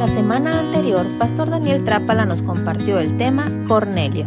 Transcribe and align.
La 0.00 0.06
semana 0.06 0.58
anterior, 0.58 1.06
Pastor 1.18 1.50
Daniel 1.50 1.84
Trápala 1.84 2.24
nos 2.24 2.40
compartió 2.40 3.00
el 3.00 3.18
tema 3.18 3.44
Cornelio. 3.68 4.24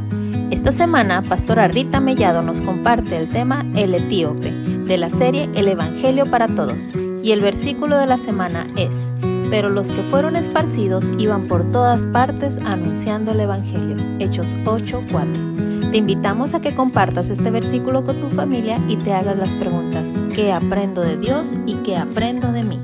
Esta 0.52 0.72
semana, 0.72 1.24
Pastora 1.24 1.68
Rita 1.68 2.00
Mellado 2.00 2.44
nos 2.44 2.62
comparte 2.62 3.18
el 3.18 3.28
tema 3.28 3.66
El 3.76 3.96
Etíope, 3.96 4.52
de 4.52 4.98
la 5.00 5.10
serie 5.10 5.50
El 5.56 5.68
Evangelio 5.68 6.28
para 6.28 6.48
Todos. 6.48 6.94
Y 7.24 7.32
el 7.32 7.42
versículo 7.42 7.98
de 7.98 8.06
la 8.06 8.20
semana 8.20 8.68
es, 8.76 8.94
Pero 9.50 9.70
los 9.70 9.92
que 9.92 10.04
fueron 10.04 10.36
esparcidos 10.36 11.08
iban 11.18 11.48
por 11.48 11.64
todas 11.72 12.06
partes 12.06 12.60
anunciando 12.60 13.32
el 13.32 13.40
Evangelio. 13.40 13.96
Hechos 14.20 14.56
8:4. 14.66 15.90
Te 15.90 15.98
invitamos 15.98 16.54
a 16.54 16.62
que 16.62 16.76
compartas 16.76 17.32
este 17.32 17.50
versículo 17.50 18.04
con 18.04 18.18
tu 18.18 18.30
familia 18.30 18.78
y 18.88 18.96
te 18.98 19.12
hagas 19.12 19.40
las 19.40 19.54
preguntas, 19.54 20.08
¿qué 20.36 20.54
aprendo 20.54 21.02
de 21.02 21.18
Dios 21.18 21.56
y 21.66 21.74
qué 21.78 21.98
aprendo 21.98 22.52
de 22.52 22.64
mí? 22.64 22.80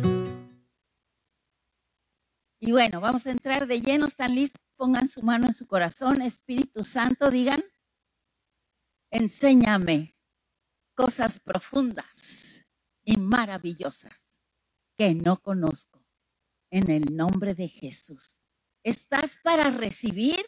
Y 2.70 2.71
bueno, 2.71 3.01
vamos 3.01 3.25
a 3.25 3.31
entrar 3.31 3.65
de 3.65 3.81
lleno, 3.81 4.05
están 4.05 4.35
listos, 4.35 4.62
pongan 4.75 5.09
su 5.09 5.23
mano 5.23 5.48
en 5.48 5.55
su 5.55 5.66
corazón, 5.66 6.21
Espíritu 6.21 6.85
Santo, 6.85 7.31
digan, 7.31 7.63
enséñame 9.09 10.16
cosas 10.94 11.39
profundas 11.39 12.63
y 13.03 13.17
maravillosas 13.17 14.35
que 14.99 15.16
no 15.16 15.41
conozco 15.41 16.05
en 16.70 16.91
el 16.91 17.17
nombre 17.17 17.55
de 17.55 17.70
Jesús. 17.70 18.39
¿Estás 18.83 19.39
para 19.44 19.72
recibir? 19.72 20.45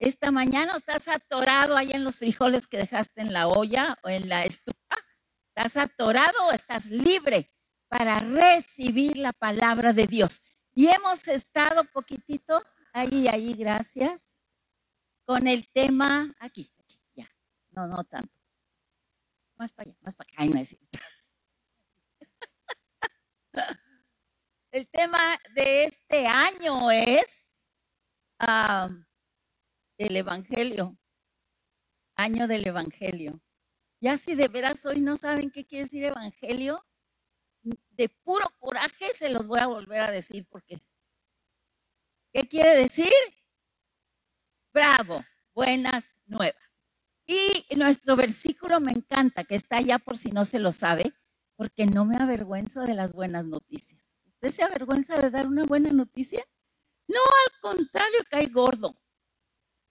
Esta 0.00 0.32
mañana 0.32 0.76
estás 0.76 1.06
atorado 1.06 1.76
ahí 1.76 1.92
en 1.92 2.02
los 2.02 2.16
frijoles 2.16 2.66
que 2.66 2.78
dejaste 2.78 3.20
en 3.20 3.32
la 3.32 3.46
olla 3.46 3.96
o 4.02 4.08
en 4.08 4.28
la 4.28 4.44
estufa. 4.44 4.96
¿Estás 5.54 5.76
atorado 5.76 6.46
o 6.48 6.50
estás 6.50 6.86
libre 6.86 7.52
para 7.86 8.18
recibir 8.18 9.18
la 9.18 9.32
palabra 9.32 9.92
de 9.92 10.08
Dios? 10.08 10.42
Y 10.74 10.88
hemos 10.88 11.28
estado 11.28 11.84
poquitito 11.84 12.62
ahí, 12.92 13.28
ahí, 13.28 13.54
gracias, 13.54 14.38
con 15.24 15.46
el 15.46 15.70
tema, 15.70 16.34
aquí, 16.38 16.72
aquí, 16.78 16.98
ya, 17.14 17.30
no, 17.70 17.86
no 17.86 18.04
tanto. 18.04 18.32
Más 19.56 19.72
para 19.72 19.90
allá, 19.90 19.98
más 20.00 20.14
para 20.14 20.30
acá, 20.30 20.42
ahí 20.42 20.48
me 20.50 20.66
El 24.72 24.88
tema 24.88 25.38
de 25.54 25.84
este 25.84 26.26
año 26.26 26.90
es 26.90 27.66
el 29.98 30.16
Evangelio, 30.16 30.98
año 32.16 32.48
del 32.48 32.66
Evangelio. 32.66 33.40
Ya 34.00 34.16
si 34.16 34.34
de 34.34 34.48
veras 34.48 34.84
hoy 34.86 35.00
no 35.00 35.16
saben 35.16 35.50
qué 35.50 35.64
quiere 35.64 35.84
decir 35.84 36.04
Evangelio, 36.04 36.84
de 37.62 38.08
puro 38.08 38.46
coraje 38.58 39.12
se 39.14 39.28
los 39.28 39.46
voy 39.46 39.60
a 39.60 39.66
volver 39.66 40.00
a 40.00 40.10
decir 40.10 40.46
porque 40.50 40.82
¿qué 42.32 42.48
quiere 42.48 42.76
decir? 42.76 43.12
Bravo, 44.72 45.24
buenas 45.54 46.14
nuevas. 46.26 46.62
Y 47.26 47.66
nuestro 47.76 48.16
versículo 48.16 48.80
me 48.80 48.92
encanta, 48.92 49.44
que 49.44 49.54
está 49.54 49.76
allá 49.76 49.98
por 49.98 50.18
si 50.18 50.30
no 50.32 50.44
se 50.44 50.58
lo 50.58 50.72
sabe, 50.72 51.14
porque 51.56 51.86
no 51.86 52.04
me 52.04 52.16
avergüenzo 52.16 52.80
de 52.80 52.94
las 52.94 53.12
buenas 53.12 53.44
noticias. 53.44 54.02
¿Usted 54.24 54.50
se 54.50 54.62
avergüenza 54.64 55.20
de 55.20 55.30
dar 55.30 55.46
una 55.46 55.64
buena 55.64 55.90
noticia? 55.90 56.44
No, 57.06 57.20
al 57.20 57.60
contrario, 57.60 58.20
cae 58.28 58.46
gordo. 58.46 58.96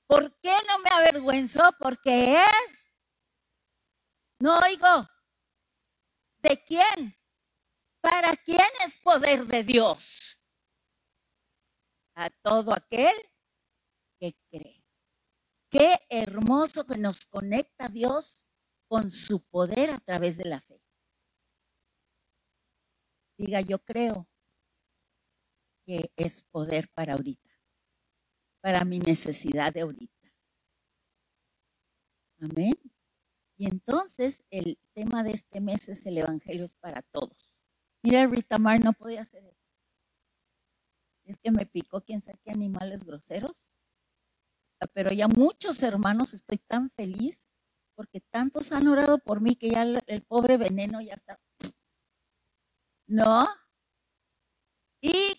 ¿Por 0.07 0.37
qué 0.41 0.53
no 0.67 0.79
me 0.79 0.89
avergüenzo? 0.89 1.61
Porque 1.79 2.35
es, 2.35 2.91
no 4.39 4.57
oigo, 4.57 5.07
¿de 6.39 6.61
quién? 6.65 7.20
¿Para 8.01 8.35
quién 8.35 8.67
es 8.85 8.97
poder 8.97 9.45
de 9.45 9.63
Dios? 9.63 10.39
A 12.15 12.29
todo 12.29 12.73
aquel 12.73 13.15
que 14.19 14.35
cree. 14.49 14.83
Qué 15.69 15.97
hermoso 16.09 16.85
que 16.85 16.97
nos 16.97 17.25
conecta 17.25 17.87
Dios 17.87 18.47
con 18.87 19.09
su 19.09 19.41
poder 19.47 19.91
a 19.91 19.99
través 19.99 20.37
de 20.37 20.45
la 20.45 20.61
fe. 20.61 20.81
Diga, 23.37 23.61
yo 23.61 23.79
creo 23.79 24.27
que 25.85 26.11
es 26.15 26.43
poder 26.51 26.89
para 26.89 27.13
ahorita, 27.13 27.49
para 28.61 28.83
mi 28.83 28.99
necesidad 28.99 29.73
de 29.73 29.81
ahorita. 29.81 30.33
Amén. 32.39 32.75
Y 33.57 33.67
entonces 33.67 34.43
el 34.49 34.77
tema 34.93 35.23
de 35.23 35.31
este 35.31 35.61
mes 35.61 35.87
es 35.87 36.05
el 36.05 36.17
Evangelio 36.17 36.65
es 36.65 36.75
para 36.75 37.01
todos. 37.03 37.60
Mira, 38.03 38.25
Rita 38.27 38.57
Mar 38.57 38.83
no 38.83 38.93
podía 38.93 39.21
hacer 39.21 39.43
eso. 39.45 39.61
Es 41.25 41.39
que 41.39 41.51
me 41.51 41.65
picó 41.65 42.01
quién 42.01 42.21
sabe 42.21 42.39
qué 42.43 42.51
animales 42.51 43.03
groseros. 43.03 43.73
Ah, 44.79 44.87
pero 44.87 45.13
ya 45.13 45.27
muchos 45.27 45.83
hermanos 45.83 46.33
estoy 46.33 46.57
tan 46.57 46.89
feliz 46.91 47.47
porque 47.95 48.21
tantos 48.31 48.71
han 48.71 48.87
orado 48.87 49.19
por 49.19 49.41
mí 49.41 49.55
que 49.55 49.69
ya 49.69 49.83
el, 49.83 50.23
pobre 50.23 50.57
veneno 50.57 51.01
ya 51.01 51.13
está. 51.13 51.39
¿No? 53.07 53.47
Y 55.01 55.37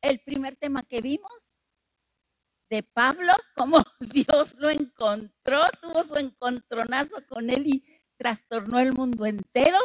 el 0.00 0.20
primer 0.20 0.56
tema 0.56 0.82
que 0.82 1.02
vimos 1.02 1.54
de 2.70 2.82
Pablo, 2.82 3.32
como 3.56 3.82
Dios 4.00 4.54
lo 4.54 4.70
encontró, 4.70 5.60
tuvo 5.82 6.02
su 6.02 6.16
encontronazo 6.16 7.16
con 7.28 7.50
él 7.50 7.66
y 7.66 7.84
trastornó 8.16 8.78
el 8.78 8.92
mundo 8.92 9.26
entero. 9.26 9.78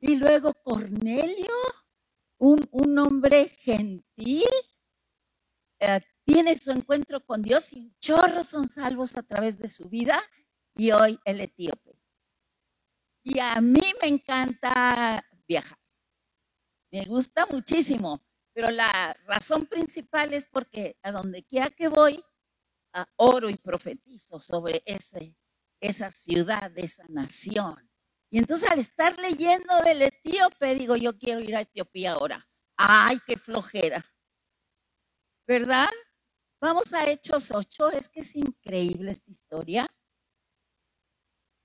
Y 0.00 0.16
luego 0.16 0.52
Cornelio, 0.54 1.52
un, 2.38 2.98
hombre 2.98 3.48
gentil, 3.48 4.44
eh, 5.80 6.00
tiene 6.24 6.56
su 6.58 6.70
encuentro 6.70 7.24
con 7.24 7.42
Dios 7.42 7.72
y 7.72 7.94
chorros 8.00 8.48
son 8.48 8.68
salvos 8.68 9.16
a 9.16 9.22
través 9.22 9.58
de 9.58 9.68
su 9.68 9.88
vida. 9.88 10.22
Y 10.74 10.90
hoy 10.92 11.18
el 11.24 11.40
etíope. 11.40 11.98
Y 13.22 13.38
a 13.38 13.60
mí 13.60 13.94
me 14.02 14.08
encanta 14.08 15.24
viajar. 15.48 15.78
Me 16.92 17.04
gusta 17.06 17.46
muchísimo, 17.46 18.22
pero 18.52 18.70
la 18.70 19.14
razón 19.26 19.66
principal 19.66 20.34
es 20.34 20.46
porque 20.46 20.98
a 21.02 21.12
donde 21.12 21.42
quiera 21.44 21.70
que 21.70 21.88
voy, 21.88 22.22
oro 23.16 23.50
y 23.50 23.56
profetizo 23.56 24.40
sobre 24.40 24.82
ese, 24.86 25.34
esa 25.80 26.12
ciudad, 26.12 26.72
esa 26.76 27.04
nación. 27.08 27.85
Y 28.30 28.38
entonces 28.38 28.68
al 28.68 28.78
estar 28.78 29.18
leyendo 29.18 29.80
del 29.84 30.02
etíope, 30.02 30.74
digo, 30.74 30.96
yo 30.96 31.16
quiero 31.16 31.40
ir 31.40 31.56
a 31.56 31.60
Etiopía 31.60 32.12
ahora. 32.12 32.48
Ay, 32.76 33.18
qué 33.26 33.36
flojera. 33.36 34.04
¿Verdad? 35.46 35.88
Vamos 36.60 36.92
a 36.92 37.08
Hechos 37.08 37.50
8, 37.50 37.90
es 37.90 38.08
que 38.08 38.20
es 38.20 38.34
increíble 38.34 39.12
esta 39.12 39.30
historia. 39.30 39.88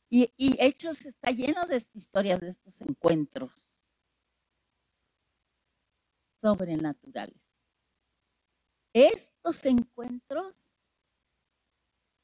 Y, 0.10 0.32
y 0.38 0.56
Hechos 0.64 1.06
está 1.06 1.32
lleno 1.32 1.66
de 1.66 1.84
historias, 1.94 2.42
de 2.42 2.50
estos 2.50 2.82
encuentros 2.82 3.90
sobrenaturales. 6.38 7.52
Estos 8.94 9.66
encuentros 9.66 10.70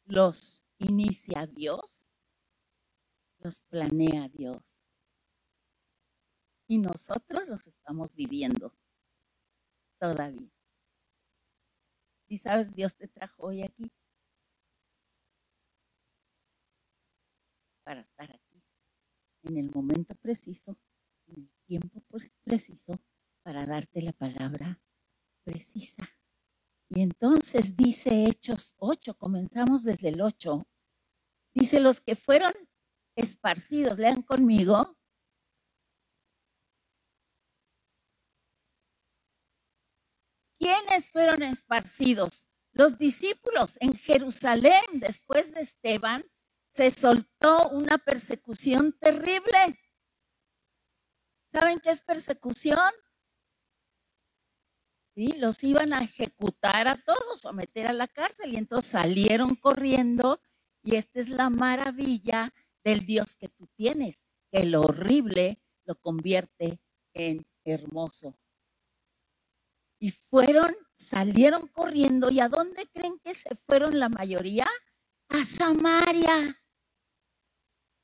los 0.06 0.64
inicia 0.80 1.48
Dios 1.48 2.07
los 3.48 3.62
planea 3.62 4.28
Dios. 4.28 4.62
Y 6.68 6.80
nosotros 6.80 7.48
los 7.48 7.66
estamos 7.66 8.14
viviendo 8.14 8.74
todavía. 10.02 10.52
Y 12.28 12.40
sabes, 12.40 12.74
Dios 12.74 12.98
te 12.98 13.08
trajo 13.08 13.44
hoy 13.44 13.64
aquí 13.64 13.90
para 17.86 18.02
estar 18.02 18.30
aquí, 18.30 18.62
en 19.44 19.56
el 19.56 19.72
momento 19.72 20.14
preciso, 20.16 20.78
en 21.28 21.44
el 21.44 21.50
tiempo 21.68 22.04
preciso, 22.44 23.00
para 23.44 23.66
darte 23.66 24.02
la 24.02 24.12
palabra 24.12 24.82
precisa. 25.46 26.04
Y 26.90 27.00
entonces 27.00 27.78
dice 27.78 28.26
Hechos 28.26 28.76
8, 28.80 29.18
comenzamos 29.18 29.84
desde 29.84 30.10
el 30.10 30.20
8, 30.20 30.68
dice 31.54 31.80
los 31.80 32.02
que 32.02 32.18
fueron 32.18 32.52
esparcidos. 33.18 33.98
Lean 33.98 34.22
conmigo. 34.22 34.96
¿Quiénes 40.60 41.12
fueron 41.12 41.44
esparcidos? 41.44 42.48
Los 42.72 42.98
discípulos 42.98 43.78
en 43.80 43.94
Jerusalén, 43.96 44.84
después 44.94 45.52
de 45.52 45.62
Esteban, 45.62 46.24
se 46.74 46.92
soltó 46.92 47.70
una 47.70 47.98
persecución 47.98 48.94
terrible. 49.00 49.80
¿Saben 51.52 51.80
qué 51.80 51.90
es 51.90 52.02
persecución? 52.02 52.92
Sí, 55.16 55.34
los 55.40 55.64
iban 55.64 55.94
a 55.94 56.04
ejecutar 56.04 56.88
a 56.88 57.02
todos 57.04 57.44
o 57.46 57.50
a 57.50 57.54
meter 57.54 57.88
a 57.88 57.94
la 57.94 58.08
cárcel 58.08 58.54
y 58.54 58.58
entonces 58.58 58.92
salieron 58.92 59.56
corriendo 59.56 60.40
y 60.84 60.96
esta 60.96 61.20
es 61.20 61.30
la 61.30 61.50
maravilla 61.50 62.54
del 62.84 63.06
Dios 63.06 63.36
que 63.36 63.50
tú 63.50 63.68
tienes, 63.76 64.26
que 64.52 64.66
lo 64.66 64.82
horrible 64.82 65.60
lo 65.86 65.96
convierte 65.96 66.80
en 67.14 67.46
hermoso. 67.64 68.38
Y 70.00 70.12
fueron 70.12 70.76
salieron 70.98 71.68
corriendo 71.68 72.30
y 72.30 72.40
¿a 72.40 72.50
dónde 72.50 72.88
creen 72.88 73.20
que 73.20 73.34
se 73.34 73.56
fueron 73.68 74.00
la 74.00 74.10
mayoría? 74.10 74.68
A 75.30 75.46
Samaria. 75.46 76.60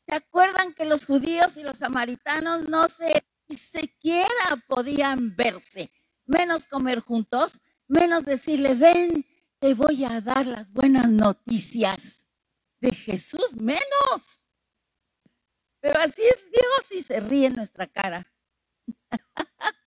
¿Se 0.07 0.15
acuerdan 0.15 0.73
que 0.73 0.85
los 0.85 1.05
judíos 1.05 1.57
y 1.57 1.63
los 1.63 1.77
samaritanos 1.77 2.67
no 2.67 2.89
se 2.89 3.25
ni 3.47 3.55
siquiera 3.55 4.63
podían 4.67 5.35
verse, 5.35 5.91
menos 6.25 6.65
comer 6.65 6.99
juntos, 6.99 7.59
menos 7.87 8.25
decirle, 8.25 8.73
ven, 8.73 9.25
te 9.59 9.73
voy 9.73 10.05
a 10.05 10.21
dar 10.21 10.47
las 10.47 10.71
buenas 10.71 11.09
noticias 11.09 12.27
de 12.79 12.91
Jesús, 12.91 13.55
menos. 13.55 14.41
Pero 15.83 15.99
así 15.99 16.21
es 16.21 16.49
Dios 16.49 16.91
y 16.91 17.01
se 17.01 17.19
ríe 17.19 17.47
en 17.47 17.55
nuestra 17.55 17.87
cara. 17.87 18.25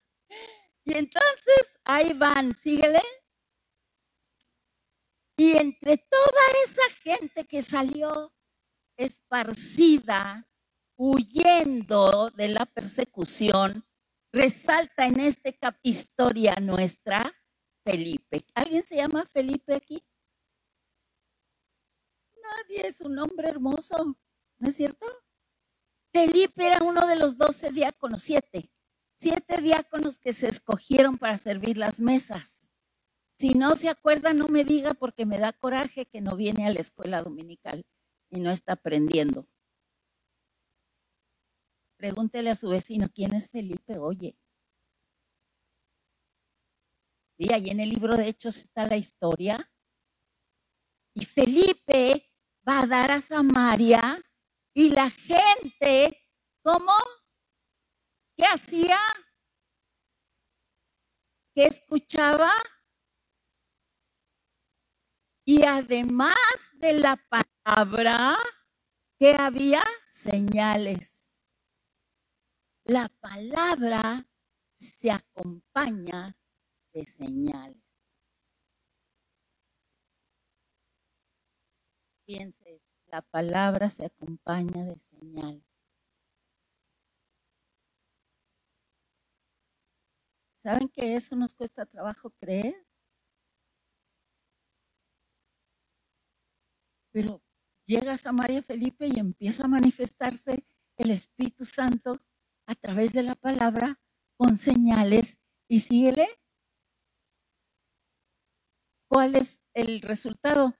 y 0.85 0.93
entonces 0.93 1.75
ahí 1.83 2.13
van, 2.13 2.55
síguele. 2.55 3.01
Y 5.39 5.57
entre 5.57 5.97
toda 5.97 6.41
esa 6.65 6.87
gente 7.01 7.47
que 7.47 7.63
salió 7.63 8.31
esparcida, 8.95 10.47
huyendo 10.99 12.29
de 12.29 12.49
la 12.49 12.67
persecución, 12.67 13.83
resalta 14.31 15.07
en 15.07 15.19
esta 15.19 15.49
historia 15.81 16.57
nuestra 16.61 17.33
Felipe. 17.83 18.45
¿Alguien 18.53 18.83
se 18.83 18.97
llama 18.97 19.25
Felipe 19.25 19.73
aquí? 19.73 20.03
Nadie 22.39 22.85
es 22.85 23.01
un 23.01 23.15
nombre 23.15 23.47
hermoso, 23.49 24.15
¿no 24.59 24.69
es 24.69 24.75
cierto? 24.75 25.07
Felipe 26.17 26.65
era 26.65 26.83
uno 26.83 27.05
de 27.05 27.15
los 27.15 27.37
doce 27.37 27.69
diáconos, 27.71 28.23
siete, 28.23 28.71
siete 29.17 29.61
diáconos 29.61 30.17
que 30.17 30.33
se 30.33 30.47
escogieron 30.47 31.19
para 31.19 31.37
servir 31.37 31.77
las 31.77 31.99
mesas. 31.99 32.67
Si 33.37 33.53
no 33.53 33.75
se 33.75 33.87
acuerda, 33.87 34.33
no 34.33 34.47
me 34.47 34.63
diga 34.63 34.95
porque 34.95 35.27
me 35.27 35.37
da 35.37 35.53
coraje 35.53 36.07
que 36.07 36.19
no 36.19 36.35
viene 36.35 36.65
a 36.65 36.73
la 36.73 36.79
escuela 36.79 37.21
dominical 37.21 37.85
y 38.31 38.39
no 38.39 38.49
está 38.49 38.73
aprendiendo. 38.73 39.47
Pregúntele 41.97 42.49
a 42.49 42.55
su 42.55 42.69
vecino, 42.69 43.09
¿quién 43.13 43.35
es 43.35 43.51
Felipe? 43.51 43.99
Oye. 43.99 44.35
Y 47.37 47.53
ahí 47.53 47.69
en 47.69 47.79
el 47.79 47.89
libro 47.89 48.17
de 48.17 48.27
Hechos 48.27 48.57
está 48.57 48.87
la 48.87 48.97
historia. 48.97 49.69
Y 51.13 51.25
Felipe 51.25 52.27
va 52.67 52.81
a 52.81 52.87
dar 52.87 53.11
a 53.11 53.21
Samaria 53.21 54.19
y 54.77 54.91
la 54.91 55.09
gente, 55.09 56.23
¿cómo? 56.61 56.93
¿Qué 58.35 58.43
hacía? 58.45 58.99
¿Qué 61.55 61.65
escuchaba? 61.65 62.51
Y 65.45 65.63
además 65.63 66.35
de 66.73 66.93
la 66.93 67.15
palabra, 67.15 68.37
que 69.17 69.33
había 69.33 69.81
señales. 70.05 71.33
La 72.83 73.09
palabra 73.19 74.27
se 74.75 75.09
acompaña 75.09 76.37
de 76.93 77.03
señales. 77.07 77.81
Piense, 82.27 82.66
la 83.17 83.23
palabra 83.23 83.89
se 83.89 84.05
acompaña 84.05 84.85
de 84.85 84.99
señales. 84.99 85.63
¿Saben 90.57 90.87
que 90.89 91.15
eso 91.15 91.35
nos 91.35 91.55
cuesta 91.55 91.87
trabajo 91.87 92.29
creer? 92.39 92.75
Pero 97.11 97.41
llega 97.87 98.19
Samaria 98.19 98.61
Felipe 98.61 99.07
y 99.07 99.19
empieza 99.19 99.65
a 99.65 99.67
manifestarse 99.67 100.63
el 100.97 101.09
Espíritu 101.09 101.65
Santo 101.65 102.19
a 102.67 102.75
través 102.75 103.13
de 103.13 103.23
la 103.23 103.33
palabra 103.33 103.99
con 104.37 104.57
señales 104.57 105.39
y 105.67 105.79
síguele. 105.79 106.27
¿Cuál 109.09 109.35
es 109.37 109.63
el 109.73 110.01
resultado? 110.01 110.75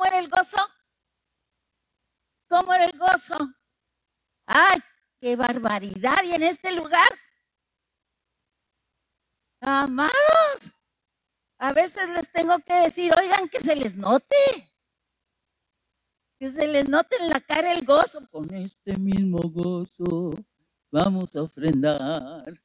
¿Cómo 0.00 0.12
era 0.12 0.18
el 0.20 0.30
gozo? 0.30 0.56
¿Cómo 2.48 2.72
era 2.72 2.84
el 2.86 2.98
gozo? 2.98 3.36
¡Ay, 4.46 4.78
qué 5.20 5.36
barbaridad! 5.36 6.24
Y 6.24 6.32
en 6.32 6.42
este 6.42 6.72
lugar, 6.72 7.10
amados, 9.60 10.72
a 11.58 11.74
veces 11.74 12.08
les 12.08 12.32
tengo 12.32 12.58
que 12.60 12.72
decir, 12.72 13.12
oigan, 13.14 13.50
que 13.50 13.60
se 13.60 13.76
les 13.76 13.94
note. 13.94 14.34
Que 16.38 16.48
se 16.48 16.66
les 16.66 16.88
note 16.88 17.16
en 17.20 17.28
la 17.28 17.42
cara 17.42 17.70
el 17.70 17.84
gozo. 17.84 18.26
Con 18.30 18.54
este 18.54 18.96
mismo 18.96 19.40
gozo 19.50 20.30
vamos 20.90 21.36
a 21.36 21.42
ofrendar. 21.42 22.58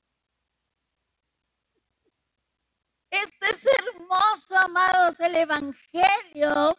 Este 3.11 3.49
es 3.49 3.65
hermoso, 3.65 4.57
amados, 4.57 5.19
el 5.19 5.35
Evangelio, 5.35 6.77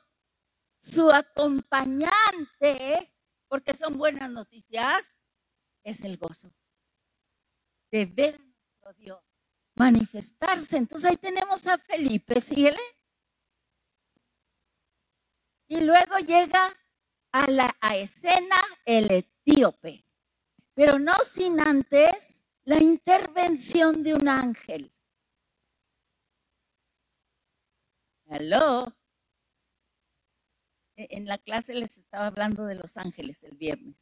su 0.78 1.10
acompañante, 1.10 3.12
porque 3.48 3.74
son 3.74 3.98
buenas 3.98 4.30
noticias, 4.30 5.18
es 5.82 6.02
el 6.02 6.16
gozo 6.16 6.52
de 7.90 8.06
ver 8.06 8.40
a 8.82 8.92
Dios 8.92 9.22
manifestarse. 9.74 10.76
Entonces 10.76 11.10
ahí 11.10 11.16
tenemos 11.16 11.66
a 11.66 11.78
Felipe, 11.78 12.40
¿síguele? 12.40 12.80
Y 15.68 15.80
luego 15.80 16.18
llega 16.18 16.74
a 17.32 17.50
la 17.50 17.74
escena 17.94 18.56
el 18.84 19.10
etíope, 19.10 20.04
pero 20.74 20.98
no 20.98 21.14
sin 21.24 21.60
antes 21.60 22.44
la 22.64 22.82
intervención 22.82 24.02
de 24.02 24.14
un 24.14 24.28
ángel. 24.28 24.92
Hello. 28.28 28.92
E, 30.96 31.08
en 31.10 31.26
la 31.26 31.38
clase 31.38 31.74
les 31.74 31.98
estaba 31.98 32.26
hablando 32.26 32.64
de 32.64 32.74
los 32.74 32.96
ángeles 32.96 33.42
el 33.44 33.56
viernes. 33.56 33.96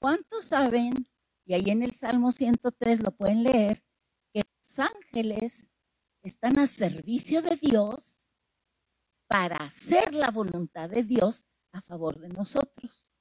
¿Cuántos 0.00 0.46
saben? 0.46 1.08
Y 1.44 1.54
ahí 1.54 1.70
en 1.70 1.82
el 1.82 1.94
Salmo 1.94 2.32
103 2.32 3.00
lo 3.00 3.12
pueden 3.12 3.44
leer, 3.44 3.82
los 4.34 4.78
ángeles 4.78 5.68
están 6.22 6.58
a 6.58 6.66
servicio 6.66 7.40
de 7.40 7.56
Dios 7.56 8.26
para 9.28 9.56
hacer 9.56 10.14
la 10.14 10.30
voluntad 10.30 10.90
de 10.90 11.02
Dios 11.02 11.46
a 11.72 11.80
favor 11.82 12.18
de 12.18 12.28
nosotros. 12.28 13.12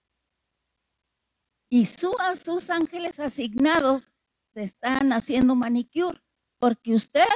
Y 1.69 1.85
sus 1.85 2.69
ángeles 2.69 3.19
asignados 3.19 4.11
se 4.53 4.63
están 4.63 5.13
haciendo 5.13 5.55
manicure 5.55 6.21
porque 6.59 6.95
usted 6.95 7.27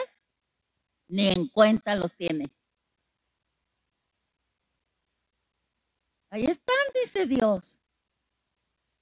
ni 1.07 1.27
en 1.29 1.48
cuenta 1.48 1.95
los 1.95 2.15
tiene. 2.15 2.51
Ahí 6.29 6.45
están, 6.45 6.75
dice 6.93 7.25
Dios. 7.25 7.77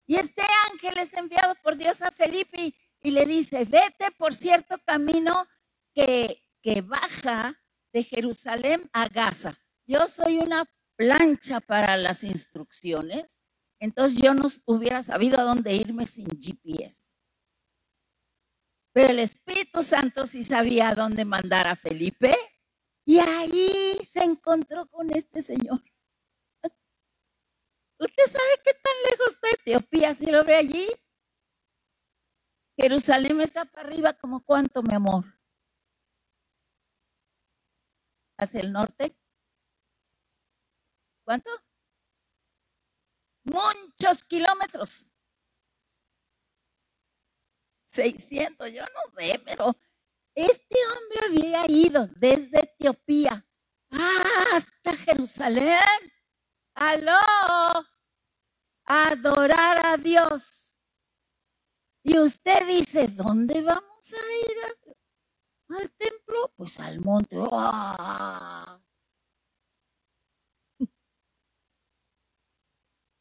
Y 0.05 0.15
este 0.15 0.43
ángel 0.71 0.97
es 0.97 1.13
enviado 1.13 1.55
por 1.61 1.75
Dios 1.75 2.01
a 2.01 2.11
Felipe 2.11 2.73
y 3.01 3.11
le 3.11 3.25
dice, 3.25 3.65
vete 3.65 4.11
por 4.17 4.33
cierto 4.33 4.77
camino 4.85 5.45
que, 5.93 6.43
que 6.61 6.81
baja 6.81 7.59
de 7.91 8.03
Jerusalén 8.03 8.89
a 8.93 9.09
Gaza. 9.09 9.59
Yo 9.85 10.07
soy 10.07 10.37
una 10.37 10.65
plancha 10.95 11.59
para 11.59 11.97
las 11.97 12.23
instrucciones, 12.23 13.39
entonces 13.79 14.19
yo 14.21 14.33
no 14.33 14.47
hubiera 14.65 15.03
sabido 15.03 15.39
a 15.39 15.43
dónde 15.43 15.73
irme 15.73 16.05
sin 16.05 16.27
GPS. 16.39 17.13
Pero 18.93 19.09
el 19.09 19.19
Espíritu 19.19 19.83
Santo 19.83 20.25
sí 20.25 20.43
sabía 20.43 20.89
a 20.89 20.95
dónde 20.95 21.25
mandar 21.25 21.67
a 21.67 21.75
Felipe 21.75 22.35
y 23.05 23.19
ahí 23.19 23.97
se 24.11 24.23
encontró 24.23 24.87
con 24.87 25.11
este 25.11 25.41
señor. 25.41 25.83
¿Usted 27.99 28.23
sabe 28.25 28.61
qué 28.63 28.73
tan 28.73 28.93
lejos 29.09 29.29
está 29.31 29.49
Etiopía 29.51 30.13
si 30.13 30.27
lo 30.27 30.43
ve 30.43 30.55
allí? 30.55 30.87
Jerusalén 32.77 33.41
está 33.41 33.65
para 33.65 33.87
arriba 33.87 34.13
como 34.13 34.43
cuánto, 34.43 34.83
mi 34.83 34.93
amor. 34.93 35.25
Hacia 38.37 38.61
el 38.61 38.71
norte. 38.71 39.17
¿Cuánto? 41.23 41.49
Muchos 43.43 44.23
kilómetros. 44.25 45.09
600, 47.87 48.71
yo 48.71 48.83
no 48.83 49.11
sé, 49.17 49.41
pero 49.43 49.75
este 50.35 50.77
hombre 50.93 51.19
había 51.25 51.65
ido 51.67 52.07
desde 52.15 52.59
Etiopía 52.59 53.43
hasta 53.89 54.95
Jerusalén. 54.97 55.79
Aló, 56.79 57.17
adorar 58.85 59.83
a 59.83 59.97
Dios 59.97 60.77
Y 62.03 62.19
usted 62.19 62.67
dice, 62.67 63.07
¿dónde 63.07 63.63
vamos 63.63 64.13
a 64.13 64.15
ir 64.15 64.95
al 65.69 65.91
templo? 65.93 66.53
Pues 66.55 66.79
al 66.79 67.01
monte. 67.01 67.35
¡Ah! 67.51 68.79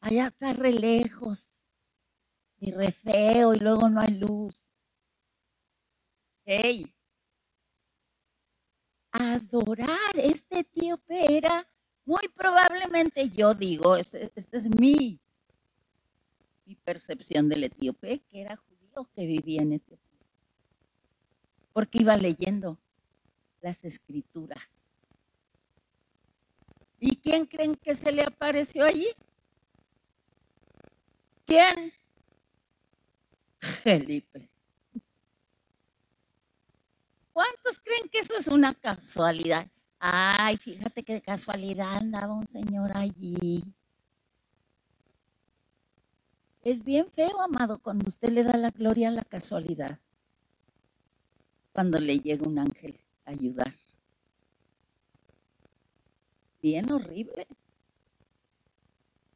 Allá 0.01 0.27
está 0.27 0.53
re 0.53 0.73
lejos 0.75 1.59
y 2.59 2.73
re 2.73 2.93
feo 2.93 3.55
y 3.55 3.59
luego 3.59 3.89
no 3.89 4.03
hay 4.03 4.19
luz. 4.19 4.67
¡Hey! 6.45 6.95
Adorar 9.13 10.13
este 10.15 10.59
etíope 10.59 11.39
era 11.39 11.67
muy 12.07 12.29
probablemente, 12.35 13.29
yo 13.29 13.53
digo, 13.53 13.97
esta 13.97 14.19
este 14.37 14.57
es 14.57 14.69
mi, 14.81 15.21
mi 16.65 16.77
percepción 16.77 17.49
del 17.49 17.65
etíope, 17.65 18.21
que 18.31 18.41
era 18.41 18.57
judío 18.57 19.09
que 19.15 19.27
vivía 19.27 19.63
en 19.63 19.73
Etiopía. 19.73 20.21
Porque 21.73 21.99
iba 22.01 22.17
leyendo 22.17 22.79
las 23.61 23.85
escrituras. 23.85 24.63
¿Y 27.01 27.17
quién 27.17 27.45
creen 27.45 27.75
que 27.75 27.95
se 27.95 28.13
le 28.13 28.23
apareció 28.23 28.85
allí? 28.85 29.09
¿Quién? 31.45 31.93
Felipe. 33.59 34.49
¿Cuántos 37.33 37.81
creen 37.81 38.09
que 38.09 38.21
eso 38.21 38.37
es 38.37 38.47
una 38.47 38.75
casualidad? 38.75 39.69
Ay, 39.99 40.57
fíjate 40.59 41.03
qué 41.03 41.21
casualidad 41.23 41.97
andaba 41.97 42.35
un 42.35 42.47
señor 42.47 42.97
allí. 42.97 43.65
Es 46.63 46.83
bien 46.83 47.07
feo, 47.11 47.41
amado, 47.41 47.79
cuando 47.79 48.07
usted 48.09 48.31
le 48.31 48.43
da 48.43 48.57
la 48.57 48.71
gloria 48.71 49.09
a 49.09 49.13
la 49.13 49.23
casualidad. 49.23 50.01
Cuando 51.73 52.01
le 52.01 52.19
llega 52.19 52.47
un 52.47 52.59
ángel 52.59 52.99
a 53.25 53.31
ayudar. 53.31 53.73
Bien 56.61 56.91
horrible. 56.91 57.47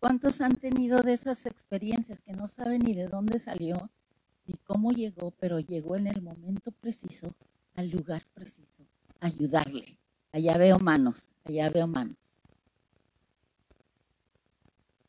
¿Cuántos 0.01 0.41
han 0.41 0.57
tenido 0.57 0.99
de 1.03 1.13
esas 1.13 1.47
experiencias 1.47 2.21
que 2.21 2.33
no 2.33 2.49
saben 2.49 2.83
ni 2.83 2.95
de 2.95 3.07
dónde 3.07 3.39
salió 3.39 3.91
ni 4.47 4.55
cómo 4.65 4.91
llegó, 4.91 5.31
pero 5.31 5.61
llegó 5.61 5.97
en 5.97 6.09
el 6.09 6.23
momento 6.23 6.73
preciso, 6.73 7.33
al 7.77 7.91
lugar 7.91 8.27
preciso, 8.35 8.83
a 9.21 9.27
ayudarle? 9.27 10.00
Allá 10.33 10.57
veo 10.57 10.79
manos, 10.79 11.31
allá 11.45 11.71
veo 11.71 11.87
manos. 11.87 12.17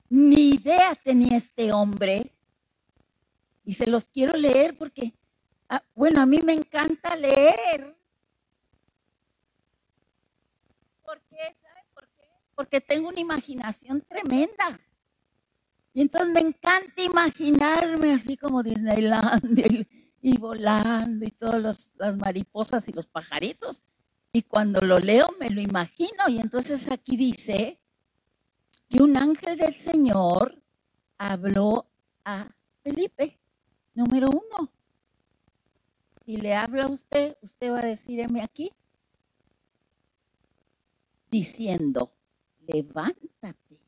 Ni 0.10 0.56
idea 0.56 0.96
tenía 0.96 1.38
este 1.38 1.72
hombre. 1.72 2.32
Y 3.64 3.74
se 3.74 3.88
los 3.88 4.08
quiero 4.08 4.36
leer 4.36 4.78
porque, 4.78 5.14
ah, 5.70 5.84
bueno, 5.94 6.22
a 6.22 6.26
mí 6.26 6.40
me 6.42 6.54
encanta 6.54 7.16
leer. 7.16 7.96
¿Por 11.04 11.22
qué? 11.30 11.56
porque 12.62 12.80
tengo 12.80 13.10
una 13.10 13.20
imaginación 13.20 14.02
tremenda. 14.02 14.80
Y 15.94 16.02
entonces 16.02 16.32
me 16.32 16.42
encanta 16.42 17.02
imaginarme 17.02 18.14
así 18.14 18.38
como 18.38 18.62
Disneyland 18.62 19.58
y, 19.58 19.88
y 20.22 20.38
volando 20.38 21.26
y 21.26 21.32
todas 21.32 21.92
las 21.98 22.18
mariposas 22.18 22.88
y 22.88 22.94
los 22.94 23.08
pajaritos. 23.08 23.82
Y 24.34 24.44
cuando 24.44 24.82
lo 24.82 24.98
leo 24.98 25.36
me 25.40 25.50
lo 25.50 25.62
imagino. 25.62 26.30
Y 26.30 26.40
entonces 26.40 26.90
aquí 26.90 27.18
dice 27.18 27.80
que 28.90 29.02
un 29.02 29.18
ángel 29.18 29.58
del 29.58 29.74
Señor 29.74 30.62
habló 31.18 31.88
a 32.24 32.50
Felipe, 32.84 33.40
número 33.94 34.30
uno. 34.30 34.72
Y 36.26 36.38
le 36.38 36.56
habla 36.56 36.84
a 36.84 36.88
usted, 36.88 37.36
usted 37.42 37.72
va 37.72 37.80
a 37.80 37.86
decirme 37.86 38.42
aquí, 38.42 38.72
diciendo, 41.30 42.12
levántate 42.68 43.80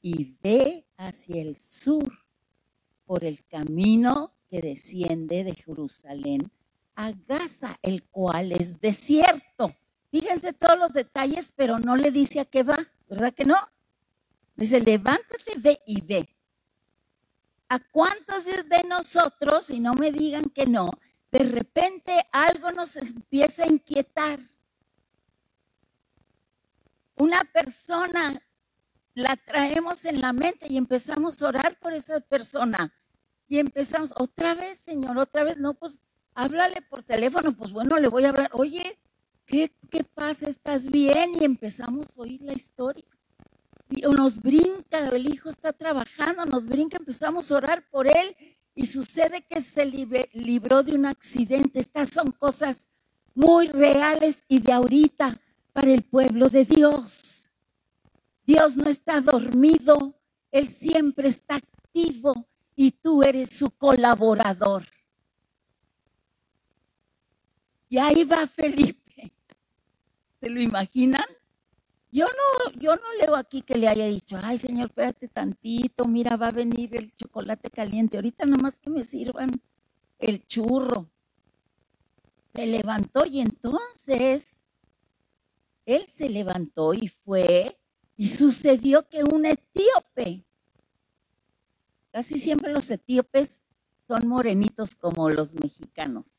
y 0.00 0.36
ve 0.42 0.86
hacia 0.96 1.42
el 1.42 1.56
sur 1.56 2.12
por 3.04 3.24
el 3.24 3.44
camino 3.44 4.32
que 4.48 4.60
desciende 4.60 5.44
de 5.44 5.54
Jerusalén 5.54 6.50
a 6.96 7.12
Gaza, 7.12 7.78
el 7.82 8.02
cual 8.04 8.52
es 8.52 8.80
desierto. 8.80 9.74
Fíjense 10.10 10.52
todos 10.52 10.78
los 10.78 10.92
detalles, 10.92 11.52
pero 11.54 11.78
no 11.78 11.96
le 11.96 12.10
dice 12.10 12.40
a 12.40 12.44
qué 12.44 12.62
va, 12.62 12.78
¿verdad 13.08 13.32
que 13.32 13.44
no? 13.44 13.56
Dice, 14.56 14.80
levántate, 14.80 15.54
ve 15.58 15.80
y 15.86 16.00
ve. 16.00 16.28
¿A 17.68 17.78
cuántos 17.78 18.44
de 18.44 18.82
nosotros, 18.88 19.70
y 19.70 19.80
no 19.80 19.94
me 19.94 20.10
digan 20.10 20.44
que 20.44 20.66
no, 20.66 20.90
de 21.30 21.40
repente 21.40 22.26
algo 22.32 22.72
nos 22.72 22.96
empieza 22.96 23.64
a 23.64 23.68
inquietar? 23.68 24.40
una 27.16 27.42
persona 27.44 28.42
la 29.14 29.36
traemos 29.36 30.04
en 30.04 30.20
la 30.20 30.32
mente 30.32 30.66
y 30.68 30.76
empezamos 30.76 31.40
a 31.40 31.48
orar 31.48 31.78
por 31.78 31.94
esa 31.94 32.20
persona. 32.20 32.92
Y 33.48 33.58
empezamos, 33.58 34.12
otra 34.16 34.54
vez, 34.54 34.78
Señor, 34.78 35.16
otra 35.16 35.44
vez, 35.44 35.56
no, 35.56 35.74
pues 35.74 36.00
háblale 36.36 36.82
por 36.82 37.02
teléfono, 37.02 37.56
pues 37.56 37.72
bueno, 37.72 37.98
le 37.98 38.08
voy 38.08 38.24
a 38.24 38.28
hablar, 38.28 38.50
oye, 38.52 38.98
¿qué, 39.46 39.72
qué 39.90 40.04
pasa? 40.04 40.48
¿Estás 40.48 40.90
bien? 40.90 41.32
Y 41.40 41.44
empezamos 41.44 42.06
a 42.16 42.20
oír 42.20 42.42
la 42.42 42.52
historia. 42.52 43.04
Nos 43.88 44.38
brinca, 44.40 45.08
el 45.08 45.32
hijo 45.32 45.48
está 45.48 45.72
trabajando, 45.72 46.44
nos 46.44 46.66
brinca, 46.66 46.98
empezamos 46.98 47.50
a 47.50 47.56
orar 47.56 47.88
por 47.90 48.06
él 48.06 48.36
y 48.74 48.84
sucede 48.86 49.46
que 49.48 49.60
se 49.62 49.86
libró 49.86 50.82
de 50.82 50.94
un 50.94 51.06
accidente. 51.06 51.80
Estas 51.80 52.10
son 52.10 52.32
cosas 52.32 52.90
muy 53.34 53.68
reales 53.68 54.44
y 54.46 54.60
de 54.60 54.72
ahorita 54.72 55.40
para 55.72 55.90
el 55.90 56.02
pueblo 56.02 56.48
de 56.50 56.66
Dios. 56.66 57.48
Dios 58.44 58.76
no 58.76 58.90
está 58.90 59.20
dormido, 59.22 60.14
Él 60.50 60.68
siempre 60.68 61.28
está 61.28 61.56
activo 61.56 62.46
y 62.74 62.90
tú 62.90 63.22
eres 63.22 63.50
su 63.50 63.70
colaborador. 63.70 64.84
Y 67.88 67.98
ahí 67.98 68.24
va 68.24 68.46
Felipe. 68.46 69.32
¿Se 70.40 70.50
lo 70.50 70.60
imaginan? 70.60 71.24
Yo 72.10 72.26
no, 72.26 72.72
yo 72.80 72.96
no 72.96 73.12
leo 73.20 73.36
aquí 73.36 73.62
que 73.62 73.76
le 73.76 73.88
haya 73.88 74.06
dicho, 74.06 74.38
ay 74.42 74.58
Señor, 74.58 74.88
espérate 74.88 75.28
tantito, 75.28 76.06
mira, 76.06 76.36
va 76.36 76.48
a 76.48 76.52
venir 76.52 76.96
el 76.96 77.14
chocolate 77.16 77.68
caliente. 77.70 78.16
Ahorita 78.16 78.46
nomás 78.46 78.78
que 78.78 78.90
me 78.90 79.04
sirvan 79.04 79.50
el 80.18 80.46
churro. 80.46 81.10
Se 82.54 82.66
levantó 82.66 83.26
y 83.26 83.40
entonces 83.40 84.56
él 85.84 86.06
se 86.08 86.28
levantó 86.28 86.94
y 86.94 87.08
fue, 87.08 87.78
y 88.16 88.28
sucedió 88.28 89.08
que 89.08 89.22
un 89.22 89.46
etíope, 89.46 90.44
casi 92.10 92.38
siempre 92.38 92.72
los 92.72 92.90
etíopes 92.90 93.60
son 94.08 94.26
morenitos 94.26 94.94
como 94.94 95.30
los 95.30 95.54
mexicanos. 95.54 96.35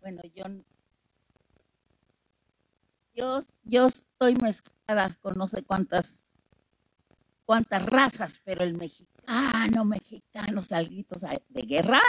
Bueno, 0.00 0.22
yo, 0.34 0.44
yo, 3.14 3.40
yo 3.64 3.86
estoy 3.86 4.34
mezclada 4.36 5.16
con 5.20 5.34
no 5.38 5.48
sé 5.48 5.62
cuántas, 5.62 6.26
cuántas 7.44 7.84
razas, 7.86 8.40
pero 8.44 8.64
el 8.64 8.74
mexicano, 8.74 9.84
mexicano, 9.84 10.62
salguitos 10.62 11.20
de 11.20 11.62
guerra, 11.62 12.00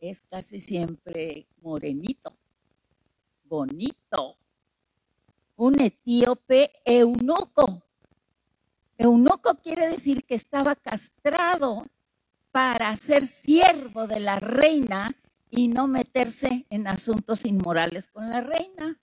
es 0.00 0.22
casi 0.30 0.60
siempre 0.60 1.46
morenito, 1.60 2.36
bonito 3.44 4.36
un 5.56 5.80
etíope 5.80 6.70
eunuco. 6.84 7.82
Eunuco 8.98 9.56
quiere 9.56 9.88
decir 9.88 10.24
que 10.24 10.34
estaba 10.34 10.74
castrado 10.74 11.86
para 12.50 12.94
ser 12.96 13.26
siervo 13.26 14.06
de 14.06 14.20
la 14.20 14.38
reina 14.38 15.14
y 15.56 15.68
no 15.68 15.86
meterse 15.86 16.66
en 16.68 16.86
asuntos 16.86 17.46
inmorales 17.46 18.08
con 18.08 18.28
la 18.28 18.42
reina. 18.42 19.00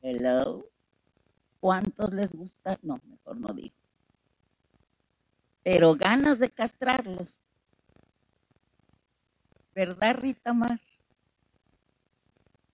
Hello. 0.00 0.70
¿Cuántos 1.58 2.12
les 2.12 2.32
gusta? 2.32 2.78
No, 2.82 3.00
mejor 3.04 3.36
no 3.36 3.48
digo. 3.48 3.74
Pero 5.64 5.96
ganas 5.96 6.38
de 6.38 6.50
castrarlos. 6.50 7.40
¿Verdad, 9.74 10.18
Rita 10.20 10.52
Mar? 10.52 10.80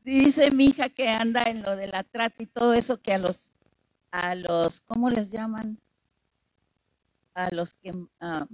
Dice 0.05 0.51
mi 0.51 0.67
hija 0.67 0.91
que 0.91 1.09
anda 1.09 1.45
en 1.45 1.63
lo 1.63 1.77
de 1.77 1.87
la 1.87 2.05
trata 2.05 2.43
y 2.43 2.47
todo 2.47 2.75
eso 2.75 3.01
que 3.01 3.15
a 3.15 3.19
los, 3.19 3.55
a 4.11 4.35
los, 4.35 4.81
¿cómo 4.81 5.09
les 5.09 5.31
llaman? 5.31 5.79
A 7.33 7.55
los 7.55 7.73
que 7.73 7.95
ah, 8.21 8.47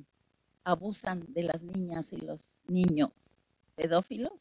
abusan 0.62 1.24
de 1.26 1.42
las 1.42 1.64
niñas 1.64 2.12
y 2.12 2.18
los 2.18 2.54
niños 2.68 3.10
pedófilos, 3.78 4.32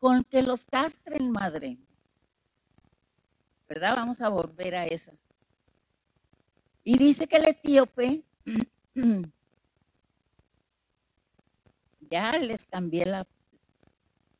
con 0.00 0.24
que 0.24 0.42
los 0.42 0.64
castren, 0.64 1.30
madre. 1.30 1.78
¿Verdad? 3.68 3.94
Vamos 3.94 4.20
a 4.20 4.28
volver 4.28 4.74
a 4.74 4.86
esa. 4.86 5.12
Y 6.82 6.98
dice 6.98 7.28
que 7.28 7.36
el 7.36 7.48
etíope 7.48 8.24
Ya 12.10 12.36
les 12.38 12.64
cambié 12.66 13.06
la, 13.06 13.26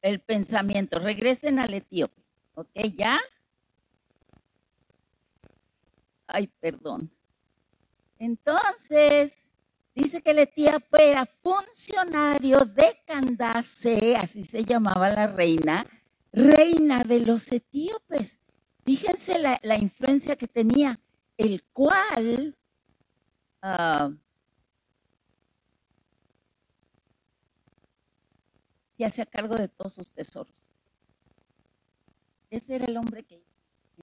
el 0.02 0.20
pensamiento. 0.20 0.98
Regresen 0.98 1.58
al 1.58 1.72
etíope. 1.72 2.22
¿Ok? 2.54 2.68
¿Ya? 2.94 3.18
Ay, 6.26 6.48
perdón. 6.60 7.10
Entonces, 8.18 9.46
dice 9.94 10.22
que 10.22 10.30
el 10.30 10.40
etíope 10.40 11.10
era 11.10 11.26
funcionario 11.26 12.60
de 12.64 12.98
Candace, 13.06 14.16
así 14.16 14.44
se 14.44 14.64
llamaba 14.64 15.10
la 15.10 15.26
reina, 15.26 15.86
reina 16.32 17.04
de 17.04 17.20
los 17.20 17.50
etíopes. 17.52 18.40
Fíjense 18.84 19.38
la, 19.38 19.78
influencia 19.78 20.36
que 20.36 20.48
tenía, 20.48 20.98
el 21.36 21.62
cual 21.72 22.56
uh, 23.62 24.14
se 28.96 29.04
hace 29.04 29.22
a 29.22 29.26
cargo 29.26 29.54
de 29.54 29.68
todos 29.68 29.94
sus 29.94 30.10
tesoros. 30.10 30.68
Ese 32.50 32.74
era 32.76 32.86
el 32.86 32.96
hombre 32.96 33.22
que 33.22 33.42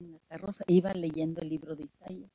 en 0.00 0.12
la 0.12 0.20
iba 0.66 0.92
leyendo 0.94 1.40
el 1.40 1.48
libro 1.48 1.76
de 1.76 1.84
Isaías. 1.84 2.30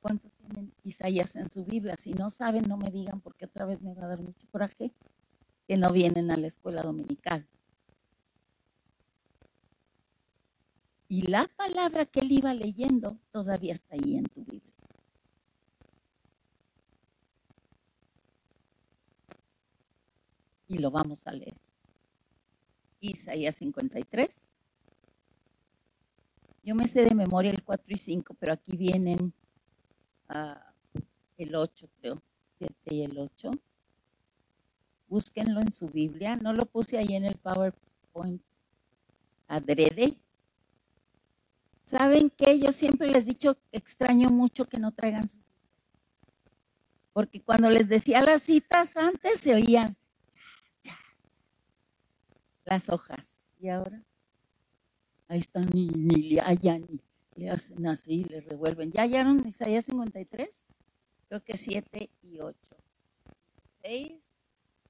¿Cuántos 0.00 0.33
Isaías 0.82 1.36
en 1.36 1.50
su 1.50 1.64
Biblia? 1.64 1.96
Si 1.96 2.12
no 2.12 2.30
saben, 2.30 2.68
no 2.68 2.76
me 2.76 2.90
digan 2.90 3.20
porque 3.20 3.46
otra 3.46 3.64
vez 3.66 3.80
me 3.80 3.94
va 3.94 4.04
a 4.04 4.08
dar 4.08 4.20
mucho 4.20 4.46
coraje 4.50 4.92
que 5.66 5.76
no 5.76 5.92
vienen 5.92 6.30
a 6.30 6.36
la 6.36 6.46
escuela 6.46 6.82
dominical. 6.82 7.46
Y 11.08 11.22
la 11.22 11.46
palabra 11.56 12.06
que 12.06 12.20
él 12.20 12.32
iba 12.32 12.52
leyendo 12.54 13.18
todavía 13.30 13.74
está 13.74 13.94
ahí 13.94 14.16
en 14.16 14.24
tu 14.24 14.44
Biblia. 14.44 14.72
Y 20.66 20.78
lo 20.78 20.90
vamos 20.90 21.26
a 21.26 21.32
leer. 21.32 21.54
Isaías 23.00 23.56
53. 23.56 24.54
Yo 26.64 26.74
me 26.74 26.88
sé 26.88 27.04
de 27.04 27.14
memoria 27.14 27.50
el 27.50 27.62
4 27.62 27.84
y 27.88 27.98
5, 27.98 28.34
pero 28.40 28.54
aquí 28.54 28.76
vienen 28.76 29.34
el 31.36 31.54
8, 31.54 31.88
creo, 32.00 32.22
7 32.58 32.74
y 32.94 33.02
el 33.02 33.18
8. 33.18 33.50
Búsquenlo 35.08 35.60
en 35.60 35.72
su 35.72 35.88
Biblia. 35.88 36.36
No 36.36 36.52
lo 36.52 36.66
puse 36.66 36.98
ahí 36.98 37.14
en 37.14 37.24
el 37.24 37.36
PowerPoint 37.36 38.42
adrede. 39.46 40.16
¿Saben 41.84 42.30
qué? 42.30 42.58
Yo 42.58 42.72
siempre 42.72 43.08
les 43.08 43.24
he 43.24 43.28
dicho, 43.28 43.56
extraño 43.70 44.30
mucho 44.30 44.66
que 44.66 44.78
no 44.78 44.92
traigan 44.92 45.28
su 45.28 45.44
porque 47.14 47.40
cuando 47.40 47.70
les 47.70 47.88
decía 47.88 48.20
las 48.20 48.42
citas 48.42 48.96
antes 48.96 49.40
se 49.40 49.54
oían 49.54 49.96
las 52.64 52.88
hojas. 52.88 53.46
Y 53.60 53.68
ahora, 53.68 54.02
ahí 55.28 55.38
están, 55.38 55.70
ni, 55.72 56.38
hallan, 56.38 56.84
ni 56.88 57.00
le 57.36 57.50
hacen 57.50 57.86
así, 57.86 58.24
le 58.24 58.40
revuelven. 58.40 58.92
¿Ya 58.92 59.02
hallaron 59.02 59.46
Isaías 59.46 59.86
53? 59.86 60.64
Creo 61.28 61.42
que 61.42 61.56
7 61.56 62.10
y 62.22 62.40
8. 62.40 62.58
6, 63.82 64.12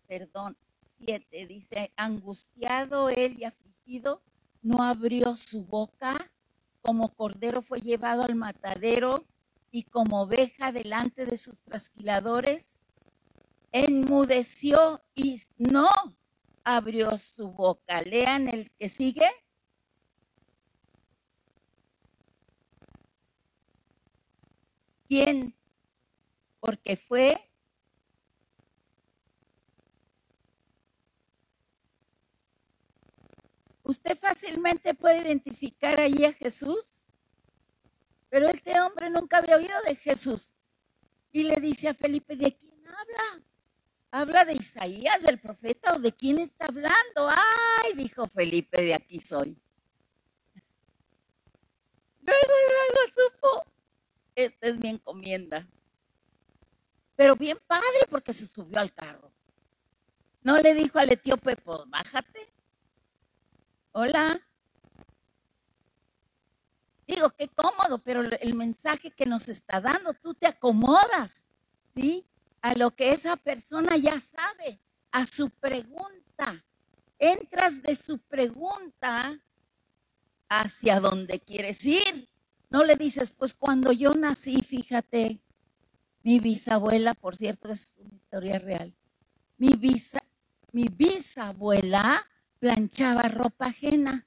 perdón, 0.06 0.56
7. 1.04 1.46
Dice, 1.46 1.92
angustiado 1.96 3.08
él 3.08 3.36
y 3.38 3.44
afligido, 3.44 4.22
no 4.62 4.82
abrió 4.82 5.36
su 5.36 5.64
boca, 5.64 6.30
como 6.82 7.14
cordero 7.14 7.62
fue 7.62 7.80
llevado 7.80 8.22
al 8.22 8.34
matadero 8.34 9.24
y 9.70 9.84
como 9.84 10.22
oveja 10.22 10.70
delante 10.70 11.26
de 11.26 11.36
sus 11.36 11.60
trasquiladores, 11.62 12.80
enmudeció 13.72 15.02
y 15.14 15.40
no 15.58 15.88
abrió 16.62 17.18
su 17.18 17.50
boca. 17.50 18.00
Lean 18.02 18.48
el 18.48 18.70
que 18.72 18.88
sigue. 18.88 19.28
¿Quién? 25.06 25.54
Porque 26.60 26.96
fue 26.96 27.50
Usted 33.84 34.16
fácilmente 34.16 34.94
puede 34.94 35.18
identificar 35.18 36.00
ahí 36.00 36.24
a 36.24 36.32
Jesús, 36.32 37.04
pero 38.30 38.48
este 38.48 38.80
hombre 38.80 39.10
nunca 39.10 39.36
había 39.38 39.56
oído 39.56 39.74
de 39.86 39.94
Jesús. 39.94 40.52
Y 41.32 41.42
le 41.42 41.56
dice 41.56 41.88
a 41.88 41.94
Felipe, 41.94 42.34
¿de 42.34 42.56
quién 42.56 42.86
habla? 42.86 43.44
¿Habla 44.10 44.44
de 44.46 44.54
Isaías, 44.54 45.20
del 45.22 45.38
profeta 45.38 45.96
o 45.96 45.98
de 45.98 46.12
quién 46.12 46.38
está 46.38 46.64
hablando? 46.66 47.28
Ay, 47.28 47.92
dijo 47.94 48.26
Felipe, 48.28 48.80
de 48.80 48.94
aquí 48.94 49.20
soy. 49.20 49.60
Luego, 52.22 52.54
luego 52.70 53.00
supo, 53.12 53.66
esta 54.34 54.68
es 54.68 54.78
mi 54.78 54.90
encomienda. 54.90 55.66
Pero 57.16 57.36
bien 57.36 57.58
padre 57.66 58.06
porque 58.10 58.32
se 58.32 58.46
subió 58.46 58.80
al 58.80 58.92
carro. 58.92 59.32
No 60.42 60.58
le 60.58 60.74
dijo 60.74 60.98
al 60.98 61.12
etíope, 61.12 61.56
pues 61.56 61.78
bájate. 61.86 62.52
Hola. 63.92 64.40
Digo, 67.06 67.30
qué 67.30 67.48
cómodo, 67.48 67.98
pero 67.98 68.22
el 68.22 68.54
mensaje 68.54 69.10
que 69.10 69.26
nos 69.26 69.48
está 69.48 69.80
dando, 69.80 70.14
tú 70.14 70.34
te 70.34 70.46
acomodas, 70.46 71.44
¿sí? 71.94 72.26
A 72.62 72.74
lo 72.74 72.90
que 72.90 73.12
esa 73.12 73.36
persona 73.36 73.96
ya 73.96 74.18
sabe, 74.20 74.80
a 75.10 75.26
su 75.26 75.50
pregunta. 75.50 76.64
Entras 77.18 77.82
de 77.82 77.94
su 77.94 78.18
pregunta 78.18 79.38
hacia 80.48 80.98
donde 81.00 81.40
quieres 81.40 81.84
ir. 81.84 82.28
No 82.74 82.82
le 82.82 82.96
dices, 82.96 83.30
pues 83.30 83.54
cuando 83.54 83.92
yo 83.92 84.14
nací, 84.14 84.60
fíjate, 84.60 85.38
mi 86.24 86.40
bisabuela, 86.40 87.14
por 87.14 87.36
cierto, 87.36 87.70
es 87.70 87.96
una 88.00 88.16
historia 88.16 88.58
real. 88.58 88.92
Mi, 89.58 89.74
bisa, 89.74 90.20
mi 90.72 90.88
bisabuela 90.88 92.26
planchaba 92.58 93.28
ropa 93.28 93.66
ajena. 93.66 94.26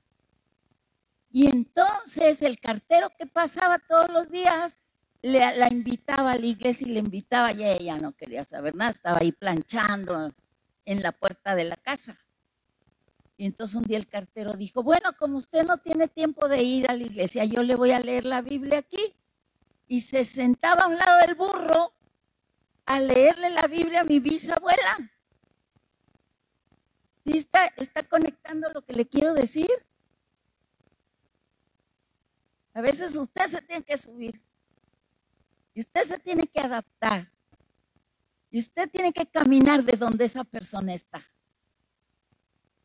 Y 1.29 1.47
entonces 1.47 2.41
el 2.41 2.57
cartero 2.61 3.09
que 3.19 3.25
pasaba 3.25 3.79
todos 3.79 4.09
los 4.11 4.31
días 4.31 4.77
le, 5.21 5.39
la 5.57 5.67
invitaba 5.67 6.31
a 6.31 6.37
la 6.37 6.45
iglesia 6.45 6.87
y 6.87 6.91
le 6.91 7.01
invitaba 7.01 7.51
y 7.51 7.65
ella 7.65 7.97
no 7.97 8.13
quería 8.13 8.45
saber 8.45 8.75
nada, 8.75 8.91
estaba 8.91 9.17
ahí 9.19 9.33
planchando 9.33 10.33
en 10.85 11.03
la 11.03 11.11
puerta 11.11 11.53
de 11.53 11.65
la 11.65 11.75
casa. 11.75 12.17
Y 13.37 13.45
entonces 13.45 13.75
un 13.75 13.83
día 13.83 13.97
el 13.97 14.07
cartero 14.07 14.53
dijo, 14.53 14.83
bueno, 14.83 15.15
como 15.17 15.37
usted 15.37 15.63
no 15.63 15.77
tiene 15.77 16.07
tiempo 16.07 16.47
de 16.47 16.63
ir 16.63 16.89
a 16.89 16.95
la 16.95 17.03
iglesia, 17.03 17.45
yo 17.45 17.61
le 17.61 17.75
voy 17.75 17.91
a 17.91 17.99
leer 17.99 18.25
la 18.25 18.41
Biblia 18.41 18.79
aquí. 18.79 19.15
Y 19.87 20.01
se 20.01 20.25
sentaba 20.25 20.83
a 20.83 20.87
un 20.87 20.97
lado 20.97 21.19
del 21.25 21.35
burro 21.35 21.93
a 22.85 22.99
leerle 22.99 23.51
la 23.51 23.67
Biblia 23.67 24.01
a 24.01 24.03
mi 24.03 24.19
bisabuela 24.19 25.11
está, 27.35 27.65
está 27.77 28.03
conectando 28.03 28.69
lo 28.69 28.83
que 28.83 28.93
le 28.93 29.07
quiero 29.07 29.33
decir? 29.33 29.69
A 32.73 32.81
veces 32.81 33.15
usted 33.15 33.47
se 33.47 33.61
tiene 33.61 33.83
que 33.83 33.97
subir. 33.97 34.41
Y 35.73 35.81
usted 35.81 36.03
se 36.03 36.19
tiene 36.19 36.47
que 36.47 36.59
adaptar. 36.59 37.31
Y 38.49 38.59
usted 38.59 38.89
tiene 38.89 39.11
que 39.11 39.25
caminar 39.25 39.83
de 39.83 39.97
donde 39.97 40.25
esa 40.25 40.43
persona 40.43 40.93
está. 40.93 41.25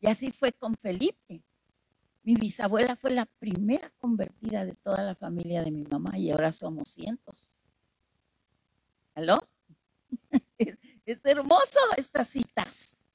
Y 0.03 0.07
así 0.07 0.31
fue 0.31 0.51
con 0.51 0.75
Felipe. 0.75 1.41
Mi 2.23 2.35
bisabuela 2.35 2.97
fue 2.97 3.11
la 3.11 3.25
primera 3.25 3.89
convertida 3.99 4.65
de 4.65 4.75
toda 4.75 5.01
la 5.01 5.15
familia 5.15 5.63
de 5.63 5.71
mi 5.71 5.85
mamá 5.85 6.17
y 6.17 6.29
ahora 6.29 6.51
somos 6.51 6.89
cientos. 6.89 7.57
¿Aló? 9.15 9.39
Es, 11.05 11.19
hermoso 11.25 11.79
estas 11.97 12.27
citas 12.29 13.05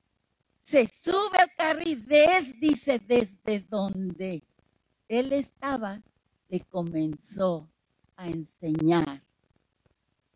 se 0.62 0.86
sube 0.86 1.38
al 1.38 1.54
carro 1.56 1.80
y 1.82 1.94
dice, 1.94 2.98
desde 2.98 3.60
donde 3.60 4.42
él 5.08 5.32
estaba, 5.32 6.02
le 6.50 6.60
comenzó 6.60 7.66
a 8.16 8.28
enseñar 8.28 9.22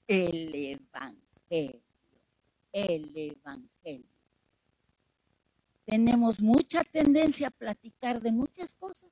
el 0.07 0.55
Evangelio, 0.55 1.83
el 2.73 3.13
Evangelio. 3.15 4.12
Tenemos 5.93 6.41
mucha 6.41 6.85
tendencia 6.85 7.49
a 7.49 7.51
platicar 7.51 8.23
de 8.23 8.33
muchas 8.33 8.75
cosas, 8.75 9.11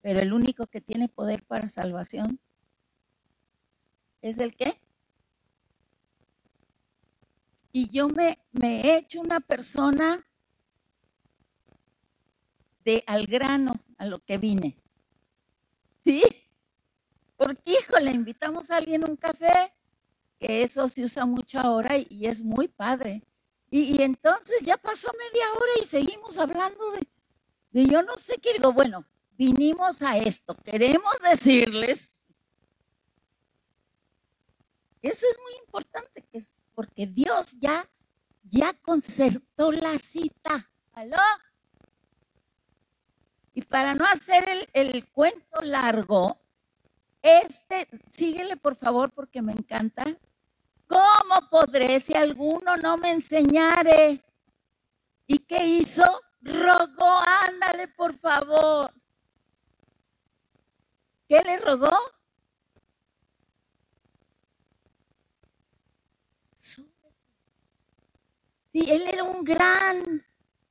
pero 0.00 0.20
el 0.20 0.32
único 0.32 0.66
que 0.66 0.80
tiene 0.80 1.10
poder 1.10 1.42
para 1.42 1.68
salvación 1.68 2.40
es 4.22 4.38
el 4.38 4.56
qué? 4.56 4.80
y 7.76 7.90
yo 7.90 8.08
me, 8.08 8.38
he 8.62 8.96
hecho 8.96 9.20
una 9.20 9.38
persona 9.38 10.26
de 12.86 13.04
al 13.06 13.26
grano 13.26 13.78
a 13.98 14.06
lo 14.06 14.20
que 14.20 14.38
vine. 14.38 14.78
¿Sí? 16.02 16.22
Porque, 17.36 17.72
hijo, 17.72 17.98
le 17.98 18.12
invitamos 18.12 18.70
a 18.70 18.78
alguien 18.78 19.04
a 19.04 19.10
un 19.10 19.16
café 19.16 19.74
que 20.38 20.62
eso 20.62 20.88
se 20.88 21.04
usa 21.04 21.26
mucho 21.26 21.60
ahora 21.60 21.98
y, 21.98 22.24
es 22.24 22.42
muy 22.42 22.66
padre. 22.66 23.22
Y, 23.78 24.02
entonces 24.02 24.62
ya 24.62 24.78
pasó 24.78 25.12
media 25.12 25.52
hora 25.52 25.72
y 25.82 25.84
seguimos 25.84 26.38
hablando 26.38 26.92
de, 26.92 27.06
de 27.72 27.86
yo 27.86 28.02
no 28.02 28.16
sé 28.16 28.38
qué. 28.38 28.54
Digo, 28.54 28.72
bueno, 28.72 29.04
vinimos 29.36 30.00
a 30.00 30.16
esto. 30.16 30.56
Queremos 30.64 31.12
decirles. 31.22 32.10
Eso 35.02 35.26
es 35.30 35.36
muy 35.42 35.52
importante, 35.66 36.22
que 36.22 36.38
es 36.38 36.54
porque 36.74 37.06
Dios 37.06 37.54
ya, 37.60 37.86
ya 38.44 38.72
concertó 38.80 39.72
la 39.72 39.98
cita. 39.98 40.70
¿Aló? 40.94 41.18
Y 43.52 43.60
para 43.60 43.94
no 43.94 44.06
hacer 44.06 44.48
el, 44.48 44.68
el 44.72 45.06
cuento 45.10 45.60
largo, 45.60 46.38
este, 47.20 47.88
síguele 48.10 48.56
por 48.56 48.74
favor 48.74 49.10
porque 49.10 49.42
me 49.42 49.52
encanta. 49.52 50.16
¿Cómo 50.86 51.48
podré 51.50 52.00
si 52.00 52.14
alguno 52.14 52.76
no 52.76 52.96
me 52.96 53.12
enseñare? 53.12 54.22
¿Y 55.26 55.38
qué 55.40 55.66
hizo? 55.66 56.04
Rogó, 56.40 57.20
ándale 57.46 57.88
por 57.88 58.16
favor. 58.18 58.92
¿Qué 61.28 61.42
le 61.42 61.58
rogó? 61.58 61.90
Sí, 68.76 68.84
él 68.90 69.08
era 69.08 69.24
un 69.24 69.42
gran, 69.42 70.22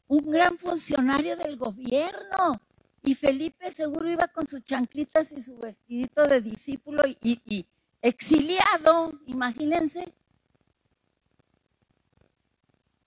un 0.08 0.30
gran 0.30 0.58
funcionario 0.60 1.36
del 1.36 1.58
gobierno. 1.58 2.62
Y 3.02 3.16
Felipe 3.16 3.72
seguro 3.72 4.10
iba 4.10 4.28
con 4.28 4.48
sus 4.48 4.64
chanclitas 4.64 5.32
y 5.32 5.42
su 5.42 5.58
vestidito 5.58 6.24
de 6.28 6.42
discípulo 6.42 7.04
y, 7.06 7.66
exiliado, 8.08 9.20
imagínense. 9.26 10.14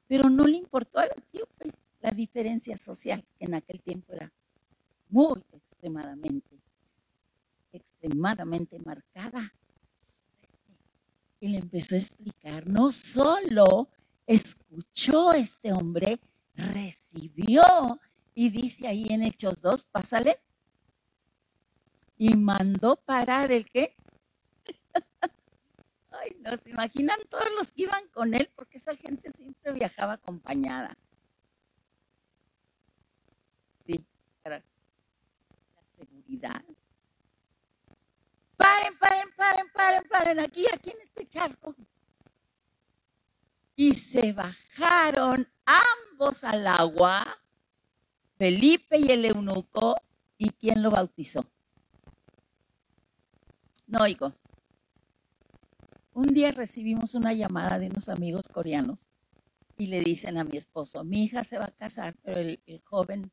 Pero 0.08 0.28
no 0.28 0.44
le 0.44 0.56
importó 0.56 0.98
al 0.98 1.11
etíope 1.16 1.72
la 2.00 2.11
diferencia 2.11 2.76
social 2.76 3.24
que 3.38 3.44
en 3.44 3.54
aquel 3.54 3.80
tiempo 3.80 4.12
era 4.12 4.32
muy 5.08 5.44
extremadamente, 5.52 6.58
extremadamente 7.72 8.78
marcada. 8.80 9.52
Y 11.40 11.48
le 11.50 11.58
empezó 11.58 11.94
a 11.94 11.98
explicar, 11.98 12.66
no 12.66 12.90
solo 12.90 13.88
escuchó 14.26 15.32
este 15.32 15.72
hombre, 15.72 16.18
recibió. 16.54 17.62
Y 18.34 18.50
dice 18.50 18.88
ahí 18.88 19.06
en 19.11 19.22
Hechos 19.22 19.61
2, 19.61 19.84
pásale. 19.84 20.40
Y 22.16 22.34
mandó 22.34 22.96
parar 22.96 23.52
el 23.52 23.64
qué. 23.66 23.94
Ay, 26.20 26.37
no 26.40 26.57
se 26.57 26.70
imaginan 26.70 27.18
todos 27.28 27.48
los 27.57 27.72
que 27.72 27.83
iban 27.83 28.09
con 28.09 28.35
él, 28.35 28.50
porque 28.54 28.78
esa 28.78 28.94
gente 28.96 29.31
siempre 29.31 29.72
viajaba 29.72 30.14
acompañada. 30.14 30.96
Sí, 33.87 34.04
para 34.42 34.59
la 34.59 34.64
seguridad. 35.96 36.64
Paren, 38.57 38.98
paren, 38.98 39.28
paren, 39.37 39.72
paren, 39.72 40.02
paren, 40.09 40.40
aquí, 40.40 40.66
aquí 40.72 40.90
en 40.90 41.00
este 41.02 41.26
charco 41.26 41.74
y 43.78 43.94
se 43.94 44.33
bajaron 44.33 45.48
ambos 45.64 46.42
al 46.42 46.66
agua, 46.66 47.38
Felipe 48.37 48.98
y 48.98 49.12
el 49.12 49.24
eunuco, 49.24 49.94
¿y 50.37 50.50
quién 50.50 50.83
lo 50.83 50.90
bautizó? 50.90 51.46
No 53.87 54.00
oigo. 54.00 54.35
Un 56.18 56.35
día 56.35 56.50
recibimos 56.50 57.14
una 57.14 57.33
llamada 57.33 57.78
de 57.78 57.87
unos 57.87 58.09
amigos 58.09 58.48
coreanos 58.48 58.98
y 59.76 59.87
le 59.87 60.00
dicen 60.00 60.37
a 60.37 60.42
mi 60.42 60.57
esposo, 60.57 61.04
mi 61.04 61.22
hija 61.22 61.44
se 61.44 61.59
va 61.59 61.66
a 61.66 61.70
casar, 61.70 62.16
pero 62.24 62.40
el, 62.40 62.61
joven 62.87 63.31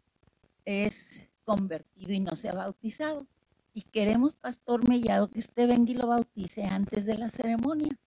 es 0.66 1.20
convertido 1.46 2.14
y 2.14 2.20
no 2.20 2.36
se 2.36 2.50
ha 2.50 2.54
bautizado. 2.54 3.26
Y 3.74 3.82
queremos, 3.82 4.36
Pastor 4.36 4.88
Mellado, 4.88 5.32
que 5.32 5.40
usted 5.40 5.68
venga 5.68 5.90
y 5.90 5.96
lo 5.96 6.06
bautice 6.06 6.66
antes 6.66 7.08
de 7.08 7.18
la 7.18 7.30
ceremonia. 7.30 7.98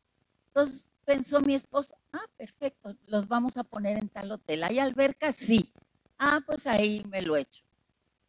Entonces, 0.46 0.92
pensó 1.04 1.40
mi 1.40 1.56
esposo, 1.56 1.96
ah, 2.12 2.26
perfecto, 2.36 2.94
los 3.08 3.26
vamos 3.26 3.56
a 3.56 3.64
poner 3.64 3.98
en 3.98 4.08
tal 4.08 4.30
hotel. 4.30 4.62
¿Hay 4.62 4.78
alberca? 4.78 5.32
Sí. 5.32 5.72
Ah, 6.20 6.40
pues 6.46 6.68
ahí 6.68 7.02
me 7.10 7.22
lo 7.22 7.36
echo. 7.36 7.64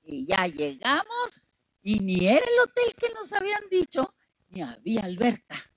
Y 0.04 0.26
ya 0.26 0.48
llegamos 0.48 1.44
y 1.84 2.00
ni 2.00 2.26
era 2.26 2.44
el 2.44 2.60
hotel 2.64 2.96
que 2.98 3.14
nos 3.14 3.34
habían 3.34 3.70
dicho, 3.70 4.16
ni 4.50 4.64
había 4.64 5.02
alberca. 5.02 5.70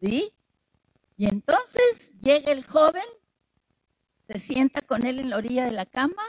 ¿Sí? 0.00 0.32
Y 1.16 1.26
entonces 1.26 2.12
llega 2.20 2.52
el 2.52 2.64
joven, 2.64 3.04
se 4.28 4.38
sienta 4.38 4.82
con 4.82 5.04
él 5.04 5.18
en 5.18 5.30
la 5.30 5.36
orilla 5.36 5.64
de 5.64 5.72
la 5.72 5.86
cama, 5.86 6.22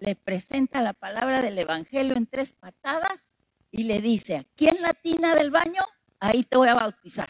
le 0.00 0.16
presenta 0.16 0.82
la 0.82 0.92
palabra 0.92 1.40
del 1.40 1.58
Evangelio 1.58 2.16
en 2.16 2.26
tres 2.26 2.52
patadas 2.52 3.32
y 3.70 3.84
le 3.84 4.00
dice, 4.00 4.36
aquí 4.36 4.68
en 4.68 4.82
la 4.82 4.92
tina 4.92 5.34
del 5.34 5.50
baño, 5.50 5.82
ahí 6.18 6.42
te 6.42 6.56
voy 6.56 6.68
a 6.68 6.74
bautizar. 6.74 7.28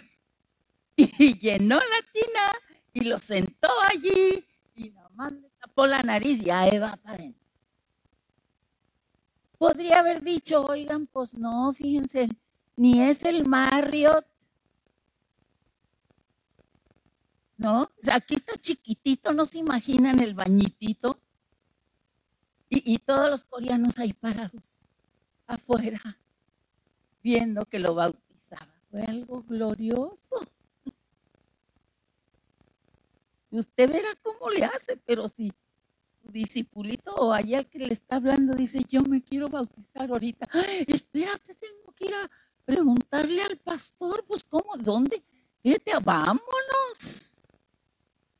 y 0.96 1.38
llenó 1.38 1.76
la 1.76 2.12
tina 2.12 2.52
y 2.92 3.00
lo 3.04 3.18
sentó 3.18 3.68
allí 3.90 4.44
y 4.74 4.90
nomás 4.90 5.32
le 5.32 5.50
tapó 5.60 5.86
la 5.86 6.02
nariz 6.02 6.40
y 6.40 6.50
ahí 6.50 6.78
va 6.78 6.96
para 6.96 7.16
adentro. 7.16 7.44
Podría 9.58 10.00
haber 10.00 10.22
dicho, 10.22 10.64
oigan, 10.64 11.06
pues 11.06 11.34
no, 11.34 11.72
fíjense, 11.72 12.28
ni 12.76 13.02
es 13.02 13.24
el 13.24 13.46
Marriott. 13.46 14.26
¿No? 17.56 17.90
Aquí 18.12 18.34
está 18.34 18.56
chiquitito, 18.56 19.32
no 19.32 19.46
se 19.46 19.58
imaginan 19.58 20.20
el 20.20 20.34
bañitito. 20.34 21.18
Y, 22.68 22.98
todos 22.98 23.30
los 23.30 23.44
coreanos 23.44 23.98
ahí 24.00 24.12
parados, 24.12 24.80
afuera, 25.46 26.18
viendo 27.22 27.64
que 27.66 27.78
lo 27.78 27.94
bautizaba. 27.94 28.74
Fue 28.90 29.02
algo 29.02 29.44
glorioso 29.44 30.44
usted 33.58 33.90
verá 33.90 34.08
cómo 34.22 34.50
le 34.50 34.64
hace, 34.64 34.96
pero 34.96 35.28
si 35.28 35.52
su 36.22 36.30
discipulito 36.30 37.14
o 37.14 37.32
allá 37.32 37.64
que 37.64 37.78
le 37.78 37.92
está 37.92 38.16
hablando 38.16 38.54
dice, 38.54 38.82
yo 38.88 39.02
me 39.02 39.22
quiero 39.22 39.48
bautizar 39.48 40.10
ahorita, 40.10 40.48
espérate, 40.86 41.54
tengo 41.54 41.92
que 41.94 42.06
ir 42.06 42.14
a 42.14 42.30
preguntarle 42.64 43.42
al 43.42 43.58
pastor, 43.58 44.24
pues 44.26 44.44
cómo, 44.44 44.76
dónde, 44.76 45.22
vete, 45.62 45.92
vámonos 46.02 47.33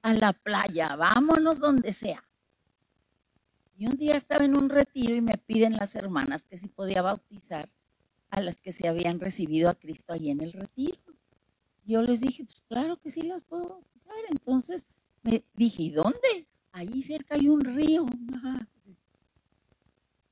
a 0.05 0.13
la 0.13 0.35
playa, 0.35 0.97
vámonos 0.97 1.59
donde 1.59 1.95
sea. 1.95 2.23
Y 3.79 3.87
un 3.87 3.97
día 3.97 4.17
estaba 4.17 4.45
en 4.45 4.55
un 4.55 4.69
retiro 4.69 5.17
y 5.17 5.23
me 5.23 5.39
piden 5.39 5.79
las 5.79 5.95
hermanas 5.95 6.45
que 6.45 6.59
si 6.59 6.69
podía 6.69 7.01
bautizar 7.01 7.71
a 8.29 8.43
las 8.43 8.61
que 8.61 8.75
se 8.75 8.87
habían 8.87 9.19
recibido 9.19 9.71
a 9.71 9.75
Cristo 9.75 10.13
allí 10.13 10.31
en 10.31 10.43
el 10.43 10.53
retiro. 10.53 10.99
Yo 11.87 12.03
les 12.03 12.21
dije, 12.21 12.45
pues 12.45 12.61
claro 12.69 12.99
que 12.99 13.09
sí 13.09 13.23
las 13.23 13.45
puedo 13.45 13.67
bautizar. 13.67 14.15
Entonces 14.29 14.87
me 15.23 15.43
dije, 15.55 15.85
¿y 15.85 15.91
dónde? 15.91 16.47
Allí 16.73 17.03
cerca 17.03 17.37
hay 17.37 17.49
un 17.49 17.63
río. 17.63 18.05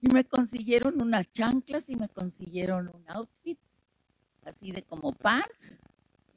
Y 0.03 0.09
me 0.13 0.25
consiguieron 0.25 1.01
unas 1.01 1.33
chanclas 1.33 1.89
y 1.89 1.97
me 1.97 2.11
consiguieron 2.11 2.91
un 2.95 3.05
outfit, 3.09 3.59
así 4.45 4.71
de 4.71 4.83
como 4.83 5.13
pants. 5.13 5.79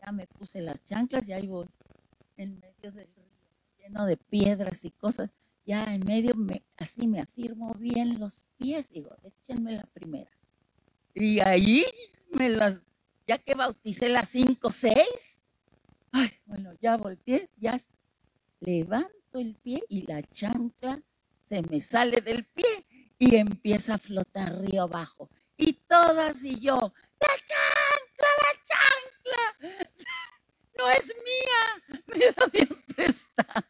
Ya 0.01 0.13
me 0.13 0.25
puse 0.25 0.61
las 0.61 0.81
chanclas, 0.85 1.27
ya 1.27 1.37
iba 1.37 1.65
en 2.37 2.59
medio 2.59 2.91
del 2.93 3.09
lleno 3.85 4.05
de 4.05 4.17
piedras 4.17 4.83
y 4.85 4.91
cosas. 4.91 5.29
Ya 5.65 5.83
en 5.85 6.05
medio, 6.05 6.35
me, 6.35 6.63
así 6.77 7.07
me 7.07 7.19
afirmo 7.19 7.73
bien 7.75 8.19
los 8.19 8.45
pies. 8.57 8.91
Digo, 8.91 9.15
échenme 9.23 9.73
la 9.73 9.85
primera. 9.93 10.31
Y 11.13 11.39
ahí 11.39 11.85
me 12.31 12.49
las, 12.49 12.81
ya 13.27 13.37
que 13.37 13.55
bauticé 13.55 14.09
las 14.09 14.29
cinco, 14.29 14.71
seis, 14.71 15.39
ay, 16.11 16.29
bueno, 16.45 16.73
ya 16.81 16.97
volteé, 16.97 17.49
ya 17.57 17.77
levanto 18.59 19.39
el 19.39 19.55
pie 19.55 19.83
y 19.89 20.05
la 20.05 20.21
chancla 20.23 21.01
se 21.45 21.61
me 21.61 21.79
sale 21.81 22.21
del 22.21 22.43
pie 22.45 22.85
y 23.17 23.35
empieza 23.35 23.95
a 23.95 23.97
flotar 23.97 24.61
río 24.61 24.83
abajo. 24.83 25.29
Y 25.57 25.73
todas 25.73 26.43
y 26.43 26.59
yo, 26.59 26.93
la 27.19 27.27
chancla, 27.47 28.27
la 28.43 28.53
chancla, 28.65 29.79
no 30.77 30.89
es 30.89 31.07
mía, 31.07 32.01
me 32.07 32.31
da 32.31 32.45
bien 32.47 32.83
prestada. 32.95 33.67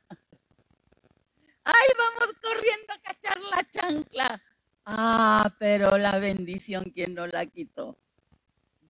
Ay, 1.63 1.87
vamos 1.97 2.35
corriendo 2.41 2.93
a 2.93 3.01
cachar 3.01 3.39
la 3.41 3.69
chancla. 3.69 4.43
Ah, 4.85 5.51
pero 5.57 5.97
la 5.97 6.19
bendición, 6.19 6.91
¿quién 6.93 7.15
no 7.15 7.25
la 7.25 7.45
quitó? 7.47 7.97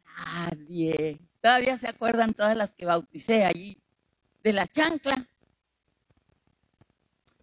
Nadie. 0.03 1.19
Todavía 1.41 1.77
se 1.77 1.87
acuerdan 1.87 2.33
todas 2.33 2.57
las 2.57 2.73
que 2.73 2.85
bauticé 2.85 3.45
allí 3.45 3.81
de 4.43 4.53
la 4.53 4.67
chancla 4.67 5.25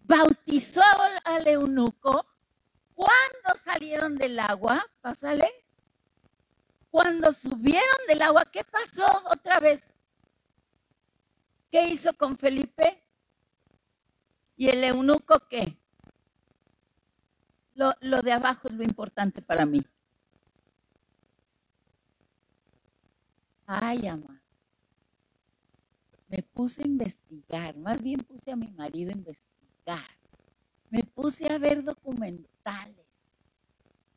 bautizó 0.03 0.81
al 1.23 1.47
eunuco. 1.47 2.25
Cuando 2.93 3.55
salieron 3.63 4.17
del 4.17 4.39
agua, 4.39 4.85
pásale. 5.01 5.49
Cuando 6.91 7.31
subieron 7.31 7.97
del 8.07 8.21
agua, 8.21 8.45
¿qué 8.51 8.63
pasó 8.63 9.05
otra 9.31 9.59
vez? 9.59 9.87
¿Qué 11.73 11.87
hizo 11.87 12.13
con 12.13 12.37
Felipe? 12.37 13.03
¿Y 14.55 14.67
el 14.67 14.83
eunuco 14.83 15.39
qué? 15.49 15.75
Lo, 17.73 17.95
de 18.21 18.31
abajo 18.31 18.67
es 18.67 18.75
lo 18.75 18.83
importante 18.83 19.41
para 19.41 19.65
mí. 19.65 19.81
Ay, 23.65 24.05
amor. 24.05 24.39
Me 26.27 26.43
puse 26.43 26.83
a 26.83 26.85
investigar, 26.85 27.75
más 27.75 28.03
bien 28.03 28.19
puse 28.19 28.51
a 28.51 28.55
mi 28.55 28.67
marido 28.67 29.09
a 29.09 29.13
investigar. 29.13 30.11
Me 30.91 31.01
puse 31.03 31.51
a 31.51 31.57
ver 31.57 31.83
documentales 31.83 33.07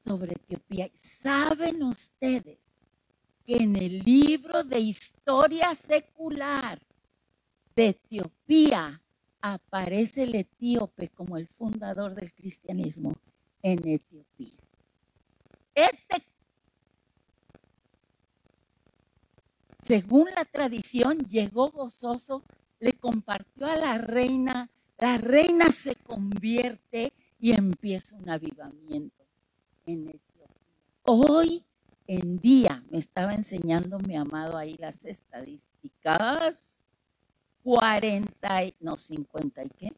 sobre 0.05 0.35
Etiopía. 0.35 0.90
¿Saben 0.92 1.83
ustedes 1.83 2.59
que 3.47 3.57
en 3.57 3.77
el 3.77 4.01
libro 4.01 4.62
de 4.62 4.79
historia 4.79 5.75
secular 5.75 6.86
de 7.77 7.89
Etiopía 7.89 9.01
aparece 9.41 10.25
el 10.25 10.35
etíope 10.35 11.09
como 11.11 11.37
el 11.37 11.47
fundador 11.47 12.15
del 12.15 12.33
cristianismo 12.33 13.15
en 13.62 13.87
Etiopía. 13.87 14.59
Este, 15.75 16.25
según 19.83 20.29
la 20.35 20.47
tradición, 20.47 21.19
llegó 21.19 21.71
gozoso, 21.71 22.43
le 22.81 22.95
compartió 22.95 23.67
a 23.67 23.77
la 23.77 23.99
reina, 23.99 24.71
la 24.99 25.19
reina 25.19 25.71
se 25.71 25.95
convierte 25.95 27.12
y 27.39 27.53
empieza 27.53 28.17
un 28.17 28.31
avivamiento 28.31 29.23
en 29.85 30.09
Etiopía. 30.09 30.49
Hoy 31.03 31.62
en 32.07 32.39
día, 32.39 32.85
me 32.91 32.99
estaba 32.99 33.35
enseñando 33.35 33.99
mi 33.99 34.17
amado 34.17 34.57
ahí 34.57 34.77
las 34.79 35.05
estadísticas, 35.05 36.81
40, 37.66 38.48
no 38.79 38.96
50 38.96 39.64
y 39.64 39.68
qué, 39.70 39.92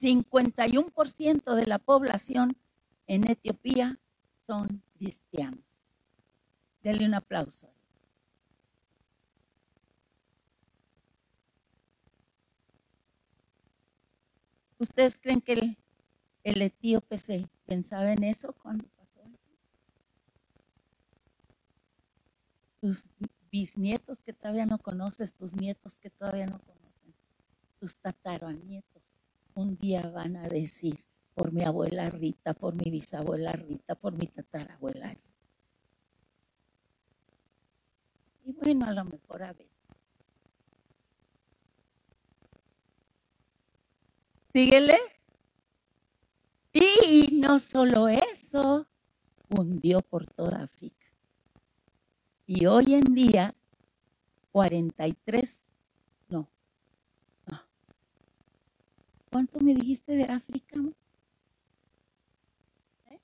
51% 0.00 1.54
de 1.54 1.66
la 1.66 1.78
población 1.78 2.56
en 3.06 3.30
Etiopía 3.30 4.00
son 4.46 4.82
cristianos. 4.94 5.62
Denle 6.82 7.04
un 7.04 7.12
aplauso. 7.12 7.68
¿Ustedes 14.78 15.18
creen 15.20 15.42
que 15.42 15.52
el, 15.52 15.76
el 16.42 16.62
etíope 16.62 17.18
se 17.18 17.46
pensaba 17.66 18.14
en 18.14 18.24
eso 18.24 18.54
cuando 18.54 18.86
pasó 18.96 19.20
eso? 19.26 19.38
Tus 22.80 23.06
bisnietos 23.52 24.22
que 24.22 24.32
todavía 24.32 24.64
no 24.64 24.78
conoces, 24.78 25.34
tus 25.34 25.54
nietos 25.54 26.00
que 26.00 26.08
todavía 26.08 26.46
no 26.46 26.58
conocen, 26.58 27.14
tus 27.78 27.96
tataranietos, 27.98 29.18
un 29.54 29.76
día 29.76 30.08
van 30.08 30.36
a 30.36 30.48
decir, 30.48 31.04
por 31.34 31.52
mi 31.52 31.62
abuela 31.62 32.08
Rita, 32.08 32.54
por 32.54 32.74
mi 32.74 32.90
bisabuela 32.90 33.52
Rita, 33.52 33.94
por 33.94 34.14
mi 34.14 34.26
tatarabuela 34.26 35.10
Rita. 35.10 35.22
Y 38.44 38.52
bueno, 38.52 38.86
a 38.86 38.92
lo 38.92 39.04
mejor 39.04 39.42
a 39.42 39.52
ver. 39.52 39.68
Síguele. 44.52 44.98
Y 46.72 47.28
no 47.32 47.58
solo 47.58 48.08
eso, 48.08 48.86
hundió 49.50 50.00
por 50.00 50.26
toda 50.26 50.62
África. 50.64 51.01
Y 52.54 52.66
hoy 52.66 52.92
en 52.92 53.14
día, 53.14 53.54
43, 54.50 55.66
no, 56.28 56.46
no. 57.46 57.62
¿Cuánto 59.30 59.58
me 59.60 59.72
dijiste 59.72 60.12
de 60.12 60.24
África? 60.24 60.76
¿Eh? 63.06 63.18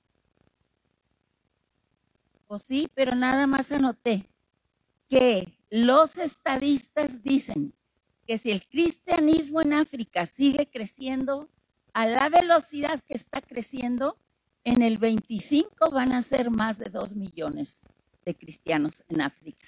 Pues 2.47 2.63
sí, 2.63 2.89
pero 2.95 3.13
nada 3.13 3.45
más 3.45 3.71
anoté 3.71 4.27
que 5.07 5.53
los 5.69 6.17
estadistas 6.17 7.21
dicen 7.21 7.75
que 8.25 8.39
si 8.39 8.49
el 8.49 8.67
cristianismo 8.67 9.61
en 9.61 9.73
África 9.73 10.25
sigue 10.25 10.67
creciendo 10.71 11.47
a 11.93 12.07
la 12.07 12.29
velocidad 12.29 12.99
que 13.07 13.13
está 13.13 13.41
creciendo, 13.41 14.17
en 14.63 14.81
el 14.81 14.97
25 14.97 15.91
van 15.91 16.13
a 16.13 16.23
ser 16.23 16.49
más 16.49 16.79
de 16.79 16.89
2 16.89 17.15
millones 17.15 17.83
de 18.25 18.35
cristianos 18.35 19.03
en 19.09 19.21
África. 19.21 19.67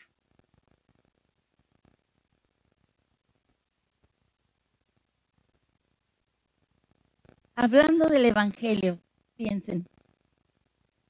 Hablando 7.55 8.07
del 8.07 8.25
Evangelio, 8.25 8.99
piensen, 9.35 9.85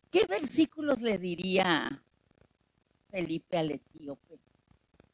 ¿qué 0.10 0.25
versículos 0.25 1.01
le 1.01 1.17
diría 1.17 2.04
Felipe 3.10 3.58
al 3.58 3.71
etíope? 3.71 4.39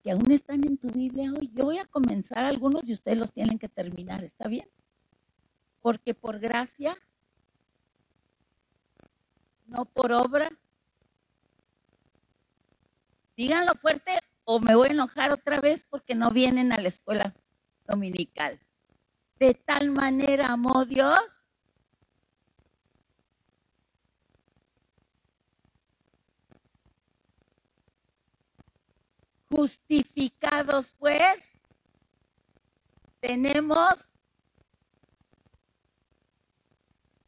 Que 0.01 0.11
aún 0.11 0.31
están 0.31 0.63
en 0.63 0.77
tu 0.77 0.89
Biblia 0.89 1.31
hoy. 1.31 1.51
Yo 1.53 1.65
voy 1.65 1.77
a 1.77 1.85
comenzar 1.85 2.45
algunos 2.45 2.89
y 2.89 2.93
ustedes 2.93 3.17
los 3.17 3.31
tienen 3.31 3.59
que 3.59 3.69
terminar, 3.69 4.23
¿está 4.23 4.47
bien? 4.47 4.67
Porque 5.81 6.13
por 6.13 6.39
gracia, 6.39 6.97
no 9.67 9.85
por 9.85 10.13
obra, 10.13 10.49
díganlo 13.37 13.75
fuerte 13.75 14.19
o 14.43 14.59
me 14.59 14.75
voy 14.75 14.89
a 14.89 14.91
enojar 14.91 15.31
otra 15.31 15.61
vez 15.61 15.85
porque 15.85 16.15
no 16.15 16.31
vienen 16.31 16.73
a 16.73 16.81
la 16.81 16.87
escuela 16.87 17.33
dominical. 17.85 18.59
De 19.39 19.53
tal 19.53 19.91
manera 19.91 20.47
amó 20.47 20.83
Dios. 20.85 21.19
Justificados 29.49 30.93
pues, 30.97 31.57
tenemos 33.21 34.11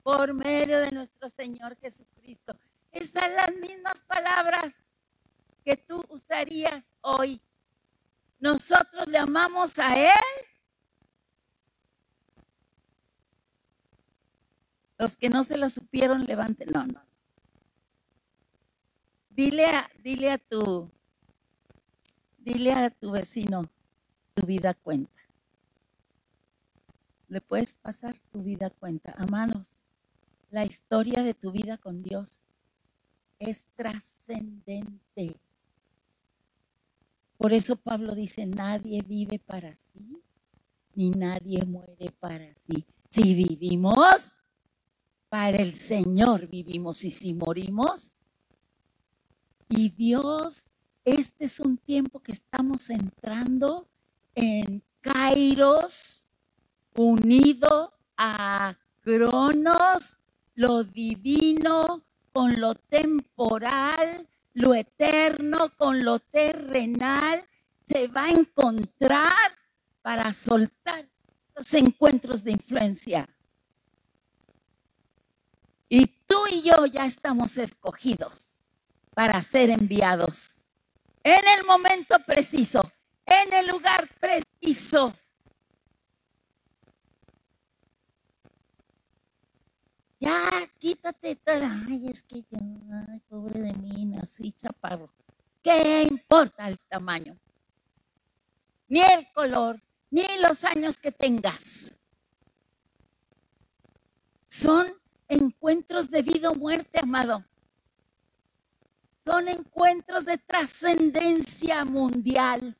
por 0.03 0.33
medio 0.33 0.79
de 0.79 0.91
nuestro 0.91 1.29
Señor 1.29 1.77
Jesucristo. 1.77 2.57
Esas 2.91 3.31
las 3.31 3.53
mismas 3.55 4.01
palabras 4.07 4.88
que 5.63 5.77
tú 5.77 6.03
usarías 6.09 6.89
hoy. 7.01 7.41
Nosotros 8.39 9.07
le 9.07 9.17
amamos 9.17 9.77
a 9.79 9.99
Él. 9.99 10.45
Los 14.97 15.15
que 15.15 15.29
no 15.29 15.43
se 15.43 15.57
lo 15.57 15.69
supieron, 15.69 16.25
levanten. 16.25 16.69
No, 16.71 16.85
no. 16.85 17.01
Dile 19.29 19.65
a, 19.67 19.89
dile 20.03 20.31
a 20.31 20.37
tu, 20.37 20.91
dile 22.37 22.73
a 22.73 22.89
tu 22.89 23.11
vecino, 23.11 23.69
tu 24.33 24.45
vida 24.45 24.73
cuenta. 24.73 25.19
Le 27.29 27.39
puedes 27.39 27.75
pasar 27.75 28.17
tu 28.31 28.41
vida 28.43 28.69
cuenta. 28.69 29.13
A 29.17 29.25
manos, 29.27 29.77
la 30.51 30.65
historia 30.65 31.23
de 31.23 31.33
tu 31.33 31.51
vida 31.51 31.77
con 31.77 32.01
Dios 32.01 32.41
es 33.39 33.65
trascendente. 33.75 35.39
Por 37.39 37.53
eso 37.53 37.77
Pablo 37.77 38.15
dice, 38.15 38.45
nadie 38.45 39.01
vive 39.01 39.39
para 39.39 39.73
sí, 39.73 40.21
ni 40.93 41.11
nadie 41.11 41.63
muere 41.63 42.11
para 42.19 42.53
sí. 42.53 42.85
Si 43.09 43.33
vivimos, 43.33 44.33
para 45.29 45.55
el 45.55 45.73
Señor 45.73 46.47
vivimos 46.47 47.05
y 47.05 47.11
si 47.11 47.33
morimos. 47.33 48.11
Y 49.69 49.87
Dios, 49.91 50.65
este 51.05 51.45
es 51.45 51.61
un 51.61 51.77
tiempo 51.77 52.19
que 52.19 52.33
estamos 52.33 52.89
entrando 52.89 53.87
en 54.35 54.83
Kairos, 54.99 56.27
unido 56.93 57.93
a 58.17 58.77
Cronos, 58.99 60.17
lo 60.55 60.83
divino 60.83 62.03
con 62.33 62.59
lo 62.59 62.75
temporal, 62.75 64.27
lo 64.59 64.73
eterno 64.73 65.73
con 65.77 66.03
lo 66.03 66.19
terrenal, 66.19 67.47
se 67.85 68.07
va 68.07 68.25
a 68.25 68.29
encontrar 68.29 69.57
para 70.01 70.33
soltar 70.33 71.07
los 71.55 71.73
encuentros 71.73 72.43
de 72.43 72.51
influencia. 72.51 73.29
Y 75.87 76.07
tú 76.27 76.35
y 76.51 76.61
yo 76.61 76.85
ya 76.85 77.05
estamos 77.05 77.57
escogidos 77.57 78.57
para 79.15 79.41
ser 79.41 79.69
enviados 79.69 80.65
en 81.23 81.47
el 81.57 81.65
momento 81.65 82.17
preciso, 82.25 82.91
en 83.25 83.53
el 83.53 83.67
lugar 83.67 84.09
preciso. 84.19 85.13
Ya, 90.19 90.41
quítate. 90.79 91.39
Ay, 91.45 92.09
es 92.09 92.23
que 92.23 92.41
ya, 92.51 92.59
ay, 93.09 93.21
pobre 93.29 93.59
de 93.61 93.73
mí, 93.73 94.05
nací 94.05 94.53
chaparro. 94.53 95.09
¿Qué 95.63 96.03
importa 96.09 96.67
el 96.67 96.79
tamaño? 96.89 97.37
ni 98.89 99.01
el 99.01 99.31
color, 99.33 99.81
ni 100.09 100.25
los 100.41 100.63
años 100.63 100.97
que 100.97 101.11
tengas. 101.11 101.93
Son 104.49 104.91
encuentros 105.27 106.09
de 106.09 106.23
vida 106.23 106.49
o 106.49 106.55
muerte, 106.55 106.99
amado. 107.01 107.45
Son 109.23 109.47
encuentros 109.47 110.25
de 110.25 110.39
trascendencia 110.39 111.85
mundial. 111.85 112.75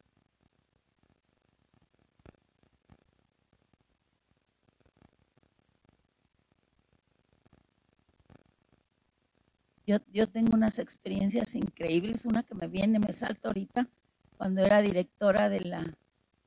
Yo, 9.89 9.97
yo, 10.13 10.27
tengo 10.27 10.53
unas 10.53 10.77
experiencias 10.77 11.55
increíbles. 11.55 12.23
Una 12.23 12.43
que 12.43 12.53
me 12.53 12.67
viene, 12.67 12.99
me 12.99 13.11
salta 13.11 13.47
ahorita, 13.47 13.87
cuando 14.37 14.61
era 14.61 14.83
directora 14.83 15.49
de 15.49 15.61
la, 15.61 15.97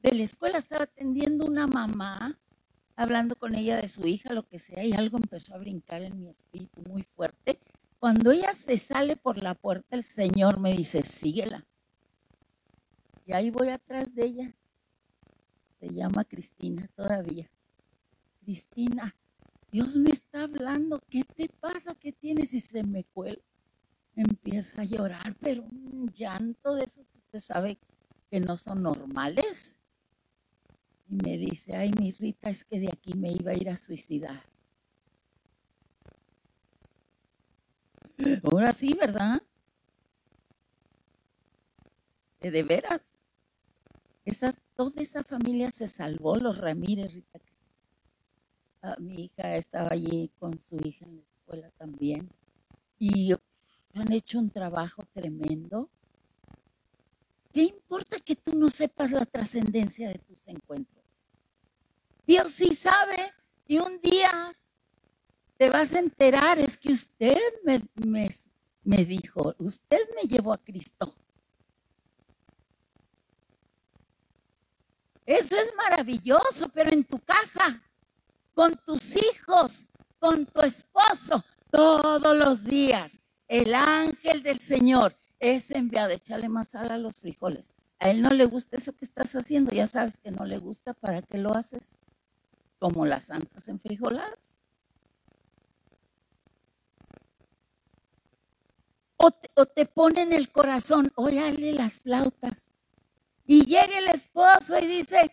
de 0.00 0.12
la 0.12 0.22
escuela, 0.22 0.58
estaba 0.58 0.84
atendiendo 0.84 1.44
una 1.44 1.66
mamá, 1.66 2.38
hablando 2.94 3.34
con 3.34 3.56
ella 3.56 3.78
de 3.78 3.88
su 3.88 4.06
hija, 4.06 4.32
lo 4.32 4.46
que 4.46 4.60
sea, 4.60 4.84
y 4.84 4.92
algo 4.92 5.16
empezó 5.16 5.56
a 5.56 5.58
brincar 5.58 6.02
en 6.02 6.20
mi 6.20 6.28
espíritu 6.28 6.82
muy 6.88 7.02
fuerte. 7.02 7.58
Cuando 7.98 8.30
ella 8.30 8.54
se 8.54 8.78
sale 8.78 9.16
por 9.16 9.42
la 9.42 9.54
puerta, 9.54 9.96
el 9.96 10.04
Señor 10.04 10.60
me 10.60 10.76
dice, 10.76 11.02
síguela. 11.02 11.66
Y 13.26 13.32
ahí 13.32 13.50
voy 13.50 13.70
atrás 13.70 14.14
de 14.14 14.24
ella. 14.24 14.54
Se 15.80 15.92
llama 15.92 16.22
Cristina 16.22 16.88
todavía. 16.94 17.50
Cristina, 18.44 19.16
Dios 19.72 19.96
me 19.96 20.10
está 20.10 20.42
hablando, 20.42 21.00
¿qué 21.08 21.24
te 21.24 21.48
pasa? 21.48 21.94
¿Qué 21.94 22.12
tienes? 22.12 22.52
Y 22.52 22.60
se 22.60 22.84
me 22.84 23.04
cuela. 23.04 23.40
Empieza 24.14 24.82
a 24.82 24.84
llorar, 24.84 25.34
pero 25.40 25.62
un 25.62 26.12
llanto 26.14 26.74
de 26.74 26.84
esos 26.84 27.06
que 27.06 27.18
usted 27.18 27.38
sabe 27.38 27.78
que 28.30 28.38
no 28.38 28.58
son 28.58 28.82
normales. 28.82 29.78
Y 31.08 31.14
me 31.14 31.38
dice, 31.38 31.74
ay, 31.74 31.90
mi 31.98 32.10
Rita, 32.10 32.50
es 32.50 32.64
que 32.64 32.80
de 32.80 32.88
aquí 32.88 33.14
me 33.14 33.32
iba 33.32 33.52
a 33.52 33.54
ir 33.54 33.70
a 33.70 33.78
suicidar. 33.78 34.42
Ahora 38.44 38.74
sí, 38.74 38.92
¿verdad? 38.92 39.42
De, 42.40 42.62
veras. 42.62 43.00
Esa, 44.26 44.52
toda 44.76 45.02
esa 45.02 45.24
familia 45.24 45.70
se 45.70 45.88
salvó, 45.88 46.36
los 46.36 46.58
Ramírez, 46.58 47.14
Rita, 47.14 47.40
Ah, 48.84 48.96
mi 48.98 49.24
hija 49.26 49.56
estaba 49.56 49.90
allí 49.92 50.28
con 50.40 50.58
su 50.58 50.76
hija 50.84 51.04
en 51.04 51.16
la 51.18 51.22
escuela 51.22 51.70
también. 51.78 52.28
Y 52.98 53.32
han 53.94 54.12
hecho 54.12 54.40
un 54.40 54.50
trabajo 54.50 55.04
tremendo. 55.12 55.88
¿Qué 57.52 57.62
importa 57.62 58.18
que 58.18 58.34
tú 58.34 58.56
no 58.56 58.70
sepas 58.70 59.12
la 59.12 59.24
trascendencia 59.24 60.08
de 60.08 60.18
tus 60.18 60.48
encuentros? 60.48 61.04
Dios 62.26 62.52
sí 62.52 62.74
sabe 62.74 63.32
y 63.68 63.78
un 63.78 64.00
día 64.00 64.56
te 65.58 65.70
vas 65.70 65.92
a 65.92 66.00
enterar, 66.00 66.58
es 66.58 66.76
que 66.76 66.92
usted 66.92 67.38
me, 67.62 67.82
me, 67.94 68.28
me 68.82 69.04
dijo, 69.04 69.54
usted 69.58 70.00
me 70.16 70.28
llevó 70.28 70.52
a 70.54 70.58
Cristo. 70.58 71.14
Eso 75.24 75.54
es 75.56 75.72
maravilloso, 75.76 76.68
pero 76.70 76.90
en 76.90 77.04
tu 77.04 77.20
casa 77.20 77.80
con 78.54 78.76
tus 78.84 79.16
hijos, 79.16 79.88
con 80.18 80.46
tu 80.46 80.60
esposo, 80.60 81.44
todos 81.70 82.36
los 82.36 82.64
días. 82.64 83.18
El 83.48 83.74
ángel 83.74 84.42
del 84.42 84.60
Señor 84.60 85.16
es 85.40 85.70
enviado. 85.70 86.10
Échale 86.10 86.48
más 86.48 86.68
sal 86.68 86.90
a 86.90 86.98
los 86.98 87.16
frijoles. 87.16 87.72
A 87.98 88.10
él 88.10 88.22
no 88.22 88.30
le 88.30 88.46
gusta 88.46 88.76
eso 88.76 88.92
que 88.92 89.04
estás 89.04 89.34
haciendo. 89.34 89.72
Ya 89.72 89.86
sabes 89.86 90.16
que 90.18 90.30
no 90.30 90.44
le 90.44 90.58
gusta. 90.58 90.94
¿Para 90.94 91.22
qué 91.22 91.38
lo 91.38 91.54
haces? 91.54 91.92
Como 92.78 93.06
las 93.06 93.24
santas 93.24 93.68
enfrijoladas. 93.68 94.54
O 99.16 99.30
te, 99.30 99.50
o 99.54 99.66
te 99.66 99.86
pone 99.86 100.22
en 100.22 100.32
el 100.32 100.50
corazón, 100.50 101.12
óyale 101.14 101.72
las 101.72 102.00
flautas. 102.00 102.72
Y 103.46 103.64
llega 103.64 103.98
el 103.98 104.08
esposo 104.08 104.78
y 104.80 104.86
dice, 104.86 105.32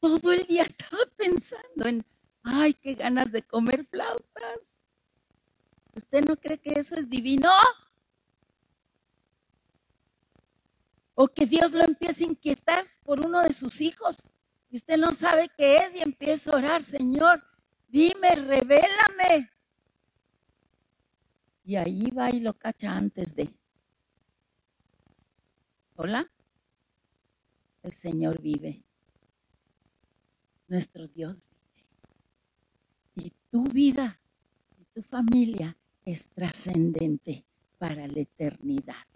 todo 0.00 0.32
el 0.32 0.44
día 0.46 0.64
estaba 0.64 1.04
pensando 1.16 1.86
en 1.86 2.04
ay, 2.42 2.74
qué 2.74 2.94
ganas 2.94 3.30
de 3.32 3.42
comer 3.42 3.86
flautas. 3.86 4.74
¿Usted 5.94 6.24
no 6.24 6.36
cree 6.36 6.58
que 6.58 6.72
eso 6.78 6.96
es 6.96 7.08
divino? 7.08 7.50
O 11.14 11.28
que 11.28 11.46
Dios 11.46 11.72
lo 11.72 11.84
empiece 11.84 12.24
a 12.24 12.28
inquietar 12.28 12.86
por 13.04 13.20
uno 13.20 13.42
de 13.42 13.52
sus 13.52 13.80
hijos 13.80 14.16
y 14.70 14.76
usted 14.76 14.96
no 14.96 15.12
sabe 15.12 15.50
qué 15.56 15.76
es 15.76 15.94
y 15.94 16.00
empieza 16.00 16.50
a 16.50 16.56
orar, 16.56 16.82
Señor, 16.82 17.44
dime, 17.88 18.34
revélame. 18.34 19.50
Y 21.64 21.76
ahí 21.76 22.10
va 22.10 22.30
y 22.30 22.40
lo 22.40 22.54
cacha 22.54 22.96
antes 22.96 23.36
de. 23.36 23.54
Hola. 25.96 26.32
El 27.82 27.92
Señor 27.92 28.40
vive. 28.40 28.82
Nuestro 30.68 31.06
Dios 31.06 31.42
y 33.14 33.32
tu 33.50 33.64
vida 33.64 34.18
y 34.78 34.84
tu 34.94 35.02
familia 35.02 35.76
es 36.04 36.28
trascendente 36.30 37.44
para 37.78 38.06
la 38.06 38.20
eternidad. 38.20 39.06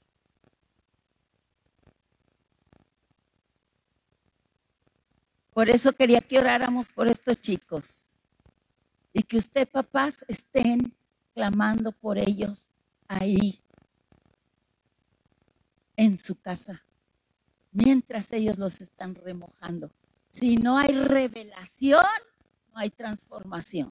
Por 5.52 5.70
eso 5.70 5.92
quería 5.92 6.20
que 6.20 6.38
oráramos 6.38 6.88
por 6.90 7.08
estos 7.08 7.40
chicos 7.40 8.10
y 9.12 9.22
que 9.22 9.38
usted, 9.38 9.66
papás, 9.66 10.24
estén 10.28 10.94
clamando 11.32 11.92
por 11.92 12.18
ellos 12.18 12.68
ahí, 13.08 13.62
en 15.96 16.18
su 16.18 16.34
casa, 16.38 16.82
mientras 17.72 18.32
ellos 18.32 18.58
los 18.58 18.80
están 18.80 19.14
remojando. 19.14 19.90
Si 20.30 20.56
no 20.56 20.76
hay 20.76 20.92
revelación, 20.92 22.04
hay 22.76 22.90
transformación. 22.90 23.90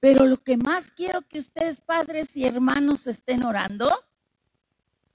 Pero 0.00 0.24
lo 0.26 0.38
que 0.38 0.56
más 0.56 0.90
quiero 0.90 1.22
que 1.22 1.38
ustedes, 1.38 1.80
padres 1.80 2.36
y 2.36 2.46
hermanos, 2.46 3.06
estén 3.06 3.44
orando 3.44 3.90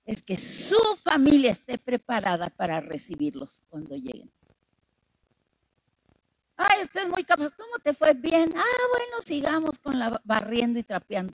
es 0.06 0.22
que 0.22 0.38
su 0.38 0.78
familia 1.04 1.52
esté 1.52 1.80
preparada 1.80 2.50
para 2.50 2.80
recibirlos 2.80 3.64
cuando 3.70 3.96
lleguen. 3.96 4.32
Ay, 6.58 6.84
usted 6.84 7.04
es 7.04 7.10
muy 7.10 7.24
capaz. 7.24 7.52
¿Cómo 7.58 7.80
te 7.84 7.94
fue? 7.94 8.14
Bien. 8.14 8.54
Ah, 8.56 8.88
bueno, 8.92 9.22
sigamos 9.26 9.80
con 9.80 9.98
la 9.98 10.22
barriendo 10.24 10.80
y 10.80 10.84
trapeando. 10.84 11.34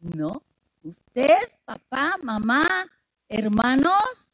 No, 0.00 0.42
usted, 0.84 1.36
papá, 1.64 2.16
mamá, 2.22 2.86
hermanos, 3.28 4.32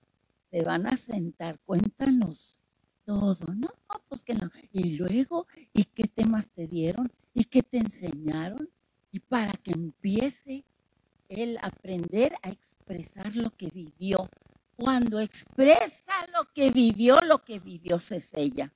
te 0.55 0.63
van 0.63 0.87
a 0.87 0.97
sentar, 0.97 1.59
cuéntanos 1.67 2.61
todo, 3.05 3.45
¿no? 3.57 3.71
Pues 4.09 4.23
que 4.23 4.35
no. 4.35 4.53
Y 4.71 4.91
luego, 4.91 5.49
¿y 5.73 5.83
qué 5.83 6.05
temas 6.05 6.49
te 6.49 6.69
dieron? 6.69 7.11
¿Y 7.35 7.47
qué 7.47 7.65
te 7.65 7.79
enseñaron? 7.79 8.71
Y 9.11 9.19
para 9.19 9.53
que 9.55 9.73
empiece 9.73 10.65
a 11.61 11.67
aprender 11.67 12.37
a 12.41 12.51
expresar 12.51 13.35
lo 13.35 13.51
que 13.51 13.69
vivió. 13.69 14.31
Cuando 14.77 15.19
expresa 15.19 16.13
lo 16.33 16.49
que 16.53 16.71
vivió, 16.71 17.21
lo 17.23 17.43
que 17.43 17.59
vivió 17.59 17.99
se 17.99 18.21
sella. 18.21 18.73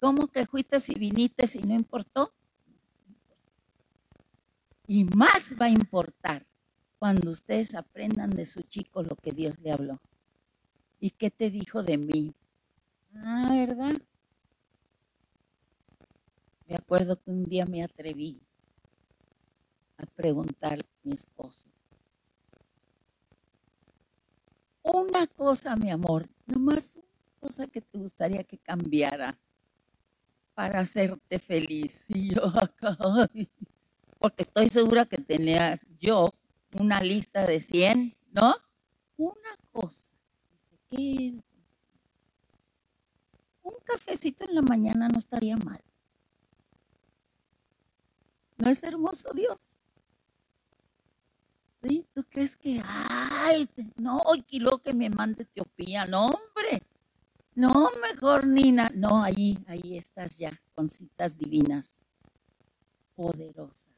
¿Cómo 0.00 0.26
que 0.26 0.44
fuiste 0.44 0.78
y 0.88 0.98
viniste 0.98 1.46
y 1.56 1.62
no 1.62 1.74
importó? 1.74 2.34
Y 4.88 5.04
más 5.04 5.52
va 5.52 5.66
a 5.66 5.70
importar 5.70 6.44
cuando 7.04 7.32
ustedes 7.32 7.74
aprendan 7.74 8.30
de 8.30 8.46
su 8.46 8.62
chico 8.62 9.02
lo 9.02 9.14
que 9.14 9.30
Dios 9.30 9.60
le 9.60 9.72
habló. 9.72 10.00
¿Y 11.00 11.10
qué 11.10 11.30
te 11.30 11.50
dijo 11.50 11.82
de 11.82 11.98
mí? 11.98 12.32
Ah, 13.16 13.50
¿verdad? 13.50 14.00
Me 16.66 16.76
acuerdo 16.76 17.20
que 17.20 17.30
un 17.30 17.44
día 17.44 17.66
me 17.66 17.82
atreví 17.82 18.40
a 19.98 20.06
preguntarle 20.06 20.82
a 20.82 21.06
mi 21.06 21.12
esposo. 21.12 21.68
Una 24.82 25.26
cosa, 25.26 25.76
mi 25.76 25.90
amor, 25.90 26.26
nomás 26.46 26.96
una 26.96 27.40
cosa 27.40 27.66
que 27.66 27.82
te 27.82 27.98
gustaría 27.98 28.44
que 28.44 28.56
cambiara 28.56 29.38
para 30.54 30.80
hacerte 30.80 31.38
feliz. 31.38 32.06
Y 32.14 32.34
yo 32.34 32.46
acá, 32.46 32.96
porque 34.18 34.44
estoy 34.44 34.68
segura 34.68 35.04
que 35.04 35.18
tenías 35.18 35.86
yo 36.00 36.32
una 36.74 37.00
lista 37.00 37.46
de 37.46 37.60
100, 37.60 38.16
¿no? 38.32 38.54
Una 39.16 39.56
cosa. 39.72 40.14
Un 43.62 43.74
cafecito 43.84 44.44
en 44.44 44.54
la 44.54 44.62
mañana 44.62 45.08
no 45.08 45.18
estaría 45.18 45.56
mal. 45.56 45.82
¿No 48.56 48.70
es 48.70 48.82
hermoso 48.82 49.32
Dios? 49.34 49.76
¿Sí? 51.82 52.06
¿Tú 52.14 52.24
crees 52.24 52.56
que, 52.56 52.80
ay, 52.84 53.68
no, 53.96 54.22
luego 54.52 54.78
que 54.78 54.94
me 54.94 55.10
mande 55.10 55.42
Etiopía? 55.42 56.06
No, 56.06 56.26
hombre. 56.26 56.82
No, 57.54 57.90
mejor 58.00 58.46
Nina. 58.46 58.90
No, 58.94 59.22
ahí, 59.22 59.58
ahí 59.66 59.98
estás 59.98 60.38
ya, 60.38 60.60
con 60.74 60.88
citas 60.88 61.36
divinas, 61.36 62.00
poderosas. 63.14 63.93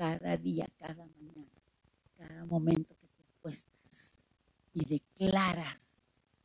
Cada 0.00 0.34
día, 0.38 0.66
cada 0.78 1.04
mañana, 1.04 1.44
cada 2.16 2.46
momento 2.46 2.96
que 2.98 3.06
te 3.06 3.22
acuestas 3.36 4.18
y 4.72 4.86
declaras 4.86 6.00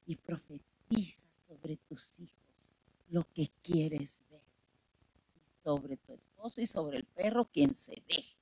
y 0.06 0.18
profetizas 0.18 1.24
sobre 1.48 1.78
tus 1.88 2.20
hijos 2.20 2.70
lo 3.08 3.26
que 3.34 3.50
quieres 3.64 4.22
ver. 4.30 4.42
Sobre 5.64 5.96
tu 5.96 6.16
esposo 6.16 6.60
y 6.60 6.68
sobre 6.68 6.98
el 6.98 7.06
perro, 7.06 7.46
quien 7.46 7.74
se 7.74 8.04
deje. 8.10 8.36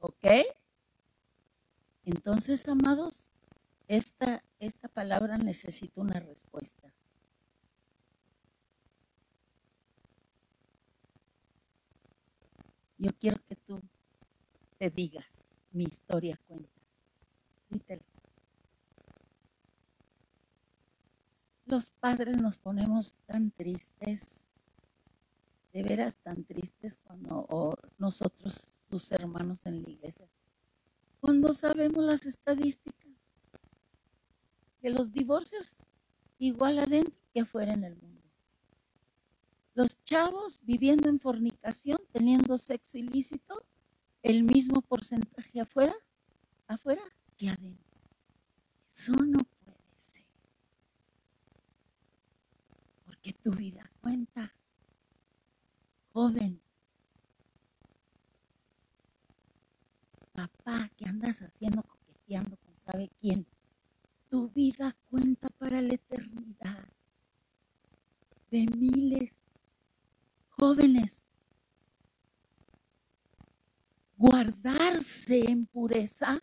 ¿Ok? 0.00 0.26
Entonces, 2.04 2.68
amados, 2.68 3.30
esta, 3.88 4.44
esta 4.58 4.88
palabra 4.88 5.38
necesita 5.38 6.02
una 6.02 6.20
respuesta. 6.20 6.92
Yo 12.98 13.12
quiero 13.18 13.38
que 13.48 13.56
tú 13.56 13.80
te 14.78 14.90
digas, 14.90 15.48
mi 15.72 15.84
historia 15.84 16.38
cuenta. 16.46 16.70
Dítelo. 17.68 18.02
Los 21.66 21.90
padres 21.90 22.36
nos 22.36 22.58
ponemos 22.58 23.14
tan 23.26 23.50
tristes, 23.50 24.44
de 25.72 25.82
veras 25.82 26.16
tan 26.18 26.44
tristes 26.44 26.98
cuando 27.04 27.76
nosotros, 27.98 28.72
tus 28.88 29.10
hermanos 29.12 29.66
en 29.66 29.82
la 29.82 29.90
iglesia, 29.90 30.28
cuando 31.20 31.52
sabemos 31.52 32.04
las 32.04 32.24
estadísticas, 32.24 33.10
que 34.80 34.90
los 34.90 35.12
divorcios 35.12 35.78
igual 36.38 36.78
adentro 36.78 37.12
que 37.34 37.40
afuera 37.40 37.72
en 37.74 37.84
el 37.84 37.96
mundo. 37.96 38.22
Los 39.74 40.02
chavos 40.04 40.60
viviendo 40.62 41.08
en 41.08 41.20
fornicación, 41.20 41.95
teniendo 42.12 42.58
sexo 42.58 42.98
ilícito, 42.98 43.64
el 44.22 44.42
mismo 44.42 44.80
porcentaje 44.82 45.60
afuera, 45.60 45.94
afuera 46.66 47.02
que 47.36 47.48
adentro. 47.48 47.96
Eso 48.90 49.12
no 49.12 49.44
puede 49.64 49.78
ser. 49.96 50.24
Porque 53.04 53.32
tu 53.34 53.52
vida 53.52 53.90
cuenta. 54.00 54.52
Joven, 56.12 56.62
papá, 60.32 60.90
¿qué 60.96 61.04
andas 61.04 61.42
haciendo 61.42 61.82
coqueteando 61.82 62.56
con 62.56 62.78
sabe 62.78 63.10
quién? 63.20 63.46
Tu 64.30 64.48
vida 64.48 64.96
cuenta 65.10 65.50
para 65.50 65.80
la 65.82 65.94
eternidad. 65.94 66.88
De 68.50 68.66
miles 68.66 69.34
jóvenes. 70.48 71.25
Guardarse 74.16 75.50
en 75.50 75.66
pureza 75.66 76.40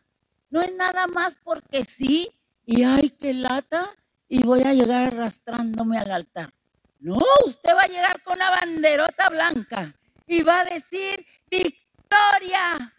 no 0.50 0.62
es 0.62 0.72
nada 0.74 1.06
más 1.06 1.36
porque 1.42 1.84
sí 1.84 2.30
y 2.64 2.84
ay, 2.84 3.10
qué 3.10 3.34
lata 3.34 3.90
y 4.28 4.42
voy 4.42 4.62
a 4.62 4.72
llegar 4.72 5.08
arrastrándome 5.08 5.98
al 5.98 6.10
altar. 6.10 6.52
No, 7.00 7.20
usted 7.44 7.74
va 7.74 7.82
a 7.82 7.88
llegar 7.88 8.22
con 8.22 8.38
la 8.38 8.50
banderota 8.50 9.28
blanca 9.28 9.94
y 10.26 10.42
va 10.42 10.60
a 10.60 10.64
decir, 10.64 11.26
victoria, 11.50 12.94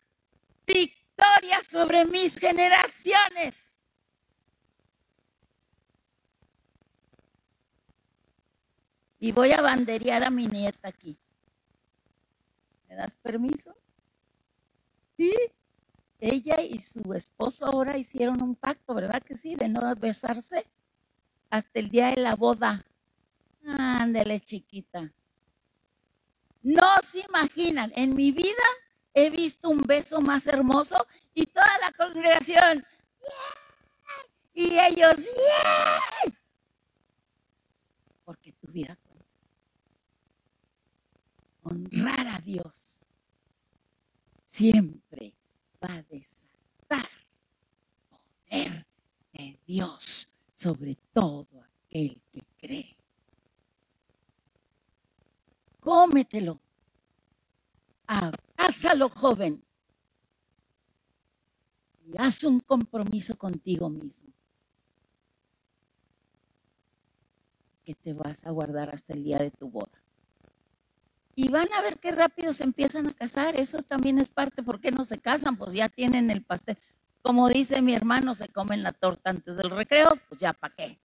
victoria 0.67 1.61
sobre 1.69 2.05
mis 2.05 2.37
generaciones. 2.37 3.79
Y 9.19 9.31
voy 9.31 9.53
a 9.53 9.61
banderear 9.61 10.23
a 10.23 10.29
mi 10.29 10.45
nieta 10.45 10.89
aquí. 10.89 11.17
¿Me 12.87 12.95
das 12.95 13.15
permiso? 13.17 13.75
Ella 16.27 16.59
y 16.59 16.79
su 16.79 17.13
esposo 17.13 17.67
ahora 17.67 17.97
hicieron 17.97 18.41
un 18.41 18.55
pacto, 18.55 18.95
¿verdad 18.95 19.21
que 19.21 19.35
sí? 19.35 19.55
De 19.55 19.69
no 19.69 19.95
besarse 19.95 20.65
hasta 21.51 21.79
el 21.79 21.89
día 21.89 22.09
de 22.09 22.21
la 22.21 22.35
boda. 22.35 22.83
Ándele, 23.63 24.39
chiquita. 24.39 25.13
No 26.63 26.87
se 27.03 27.19
imaginan, 27.19 27.91
en 27.95 28.15
mi 28.15 28.31
vida 28.31 28.65
he 29.13 29.29
visto 29.29 29.69
un 29.69 29.81
beso 29.83 30.19
más 30.19 30.47
hermoso 30.47 31.05
y 31.35 31.45
toda 31.45 31.77
la 31.79 31.91
congregación, 31.91 32.83
y 34.55 34.79
ellos, 34.79 35.17
¡Yeah! 35.25 36.33
porque 38.23 38.51
tu 38.53 38.71
vida. 38.71 38.97
Honrar 41.61 42.27
a 42.27 42.39
Dios 42.39 42.99
siempre 44.45 45.34
va 45.85 45.95
a 45.95 46.03
desatar 46.03 47.09
poder 48.09 48.85
de 49.33 49.59
Dios 49.65 50.29
sobre 50.55 50.95
todo 51.13 51.47
aquel 51.61 52.21
que 52.31 52.41
cree. 52.59 52.97
Cómetelo. 55.79 56.59
Abrázalo, 58.07 59.09
joven. 59.09 59.63
Y 62.07 62.13
haz 62.17 62.43
un 62.43 62.59
compromiso 62.59 63.37
contigo 63.37 63.89
mismo. 63.89 64.33
Que 67.83 67.93
te 67.93 68.13
vas 68.13 68.45
a 68.45 68.51
guardar 68.51 68.89
hasta 68.89 69.13
el 69.13 69.23
día 69.23 69.37
de 69.37 69.51
tu 69.51 69.69
boda. 69.69 70.04
Y 71.35 71.49
van 71.49 71.71
a 71.73 71.81
ver 71.81 71.99
qué 71.99 72.11
rápido 72.11 72.53
se 72.53 72.63
empiezan 72.63 73.07
a 73.07 73.13
casar. 73.13 73.55
Eso 73.55 73.81
también 73.83 74.19
es 74.19 74.29
parte. 74.29 74.63
¿Por 74.63 74.79
qué 74.79 74.91
no 74.91 75.03
se 75.03 75.19
casan? 75.19 75.57
Pues 75.57 75.73
ya 75.73 75.89
tienen 75.89 76.31
el 76.31 76.43
pastel. 76.43 76.77
Como 77.21 77.49
dice 77.49 77.81
mi 77.81 77.93
hermano, 77.93 78.35
se 78.35 78.47
comen 78.47 78.83
la 78.83 78.93
torta 78.93 79.31
antes 79.31 79.57
del 79.57 79.69
recreo. 79.69 80.17
Pues 80.29 80.39
ya, 80.39 80.53
¿para 80.53 80.73
qué? 80.75 80.99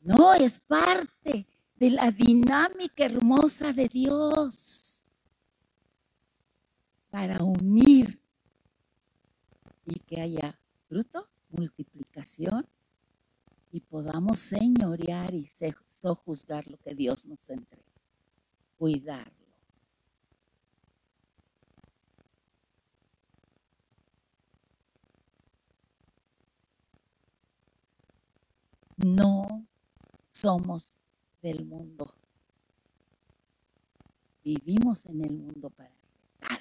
No, 0.00 0.32
es 0.32 0.60
parte 0.60 1.46
de 1.76 1.90
la 1.90 2.10
dinámica 2.10 3.04
hermosa 3.04 3.72
de 3.72 3.88
Dios 3.88 5.04
para 7.10 7.42
unir 7.42 8.20
y 9.84 9.98
que 10.00 10.20
haya 10.20 10.58
fruto, 10.88 11.28
multiplicación 11.50 12.66
y 13.72 13.80
podamos 13.80 14.38
señorear 14.38 15.34
y 15.34 15.48
sojuzgar 15.88 16.66
lo 16.68 16.76
que 16.78 16.94
Dios 16.94 17.26
nos 17.26 17.48
entrega, 17.50 17.89
cuidarlo. 18.80 19.34
No 28.96 29.66
somos 30.30 30.94
del 31.42 31.66
mundo. 31.66 32.14
Vivimos 34.42 35.04
en 35.04 35.24
el 35.24 35.32
mundo 35.32 35.68
para 35.68 35.90
mundo. 35.90 36.56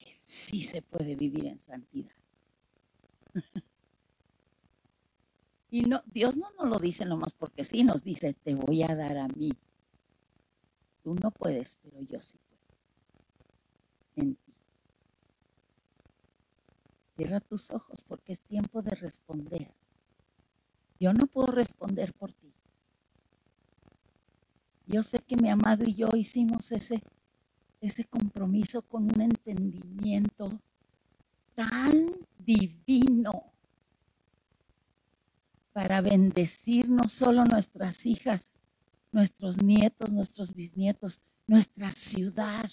Que 0.00 0.10
sí 0.10 0.60
se 0.60 0.82
puede 0.82 1.14
vivir 1.14 1.46
en 1.46 1.62
santidad. 1.62 2.10
y 5.70 5.82
no, 5.82 6.02
Dios 6.06 6.36
no 6.36 6.50
nos 6.58 6.68
lo 6.68 6.80
dice 6.80 7.04
nomás 7.04 7.32
porque 7.34 7.64
sí, 7.64 7.84
nos 7.84 8.02
dice, 8.02 8.34
te 8.34 8.56
voy 8.56 8.82
a 8.82 8.96
dar 8.96 9.16
a 9.18 9.28
mí. 9.28 9.52
Tú 11.04 11.14
no 11.22 11.30
puedes, 11.30 11.76
pero 11.82 12.00
yo 12.00 12.20
sí 12.22 12.38
puedo. 12.48 12.62
En 14.16 14.34
ti. 14.34 14.54
Cierra 17.16 17.40
tus 17.40 17.70
ojos 17.70 18.00
porque 18.08 18.32
es 18.32 18.40
tiempo 18.40 18.80
de 18.82 18.92
responder. 18.92 19.70
Yo 20.98 21.12
no 21.12 21.26
puedo 21.26 21.48
responder 21.48 22.14
por 22.14 22.32
ti. 22.32 22.52
Yo 24.86 25.02
sé 25.02 25.18
que 25.18 25.36
mi 25.36 25.50
amado 25.50 25.84
y 25.84 25.94
yo 25.94 26.08
hicimos 26.14 26.72
ese, 26.72 27.02
ese 27.80 28.04
compromiso 28.04 28.82
con 28.82 29.04
un 29.04 29.20
entendimiento 29.20 30.58
tan 31.54 32.06
divino 32.38 33.44
para 35.72 36.00
bendecir 36.00 36.88
no 36.88 37.08
solo 37.08 37.44
nuestras 37.44 38.06
hijas, 38.06 38.54
nuestros 39.14 39.62
nietos, 39.62 40.10
nuestros 40.10 40.52
bisnietos, 40.52 41.20
nuestra 41.46 41.92
ciudad, 41.92 42.68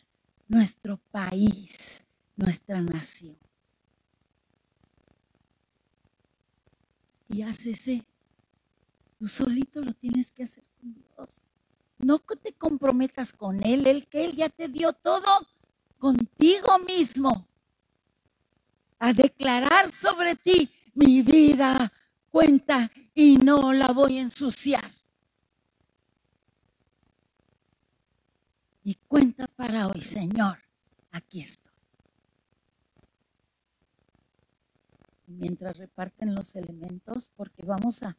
nuestro 0.47 0.97
país, 1.11 2.03
nuestra 2.35 2.81
nación. 2.81 3.37
Y 7.29 7.43
haz 7.43 7.63
ese, 7.67 8.03
tú 9.19 9.27
solito 9.27 9.81
lo 9.81 9.93
tienes 9.93 10.31
que 10.31 10.43
hacer 10.43 10.63
con 10.79 10.95
Dios. 10.95 11.41
no 11.99 12.17
te 12.17 12.53
comprometas 12.53 13.33
con 13.33 13.63
Él, 13.63 13.85
Él 13.85 14.07
que 14.07 14.25
Él 14.25 14.35
ya 14.35 14.49
te 14.49 14.67
dio 14.67 14.93
todo 14.93 15.47
contigo 15.99 16.79
mismo. 16.79 17.47
A 18.97 19.13
declarar 19.13 19.91
sobre 19.91 20.35
ti, 20.35 20.71
mi 20.95 21.21
vida 21.21 21.93
cuenta 22.31 22.91
y 23.13 23.37
no 23.37 23.73
la 23.73 23.89
voy 23.89 24.17
a 24.17 24.21
ensuciar. 24.21 25.00
Y 28.83 28.95
cuenta 29.07 29.47
para 29.47 29.87
hoy, 29.87 30.01
Señor, 30.01 30.57
aquí 31.11 31.41
estoy. 31.41 31.71
Mientras 35.27 35.77
reparten 35.77 36.35
los 36.35 36.55
elementos, 36.55 37.29
porque 37.35 37.63
vamos 37.63 38.03
a 38.03 38.17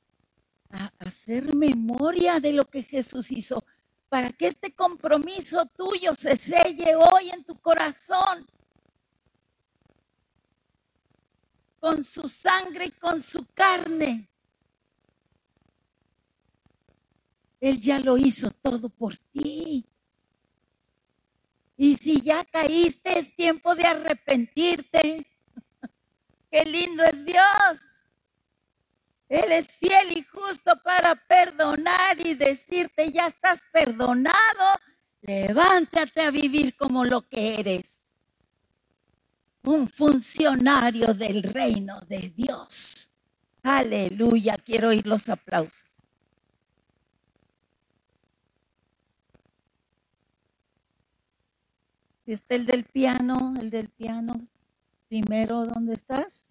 a 0.72 0.90
hacer 0.98 1.54
memoria 1.54 2.40
de 2.40 2.52
lo 2.52 2.64
que 2.64 2.82
Jesús 2.82 3.30
hizo, 3.30 3.62
para 4.08 4.30
que 4.32 4.48
este 4.48 4.74
compromiso 4.74 5.66
tuyo 5.66 6.14
se 6.14 6.36
selle 6.36 6.94
hoy 6.96 7.30
en 7.30 7.44
tu 7.44 7.56
corazón. 7.60 8.46
Con 11.78 12.04
su 12.04 12.28
sangre 12.28 12.86
y 12.86 12.90
con 12.90 13.20
su 13.20 13.44
carne. 13.54 14.28
Él 17.60 17.80
ya 17.80 18.00
lo 18.00 18.16
hizo 18.16 18.50
todo 18.50 18.88
por 18.88 19.16
ti. 19.32 19.84
Y 21.76 21.96
si 21.96 22.20
ya 22.20 22.44
caíste, 22.44 23.18
es 23.18 23.34
tiempo 23.34 23.74
de 23.74 23.84
arrepentirte. 23.84 25.26
Qué 26.50 26.64
lindo 26.64 27.02
es 27.04 27.24
Dios. 27.24 28.04
Él 29.28 29.50
es 29.50 29.72
fiel 29.72 30.12
y 30.14 30.22
justo 30.24 30.78
para 30.84 31.14
perdonar 31.14 32.20
y 32.20 32.34
decirte, 32.34 33.10
ya 33.10 33.28
estás 33.28 33.62
perdonado, 33.72 34.78
levántate 35.22 36.20
a 36.20 36.30
vivir 36.30 36.76
como 36.76 37.02
lo 37.06 37.26
que 37.26 37.58
eres. 37.58 38.06
Un 39.62 39.88
funcionario 39.88 41.14
del 41.14 41.44
reino 41.44 42.00
de 42.02 42.30
Dios. 42.36 43.10
Aleluya, 43.62 44.58
quiero 44.58 44.88
oír 44.88 45.06
los 45.06 45.26
aplausos. 45.30 45.91
Está 52.26 52.54
el 52.54 52.66
del 52.66 52.84
piano, 52.84 53.54
el 53.58 53.70
del 53.70 53.88
piano, 53.88 54.46
primero, 55.08 55.64
¿dónde 55.64 55.94
estás? 55.94 56.46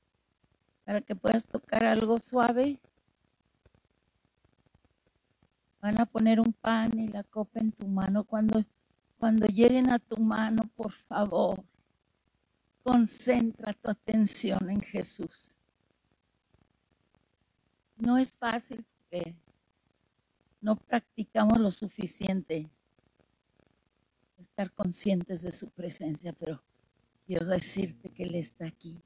para 0.91 1.01
que 1.01 1.15
puedas 1.15 1.45
tocar 1.45 1.86
algo 1.86 2.19
suave. 2.19 2.78
Van 5.82 5.99
a 5.99 6.05
poner 6.05 6.39
un 6.39 6.53
pan 6.53 6.99
y 6.99 7.07
la 7.07 7.24
copa 7.24 7.59
en 7.59 7.72
tu 7.72 7.88
mano. 7.88 8.24
Cuando, 8.24 8.63
cuando 9.17 9.47
lleguen 9.47 9.89
a 9.89 9.99
tu 9.99 10.17
mano, 10.17 10.63
por 10.76 10.91
favor, 10.91 11.63
concentra 12.84 13.74
tu 13.74 13.89
atención 13.89 14.69
en 14.69 14.82
Jesús. 14.82 15.55
No 17.95 18.17
es 18.17 18.36
fácil 18.36 18.84
porque 18.84 19.36
no 20.59 20.76
practicamos 20.76 21.59
lo 21.59 21.72
suficiente 21.72 22.69
estar 24.52 24.72
conscientes 24.74 25.41
de 25.41 25.54
su 25.54 25.70
presencia, 25.70 26.34
pero 26.34 26.62
quiero 27.26 27.45
decirte 27.45 28.10
que 28.10 28.24
Él 28.24 28.36
está 28.36 28.68
aquí 28.68 29.02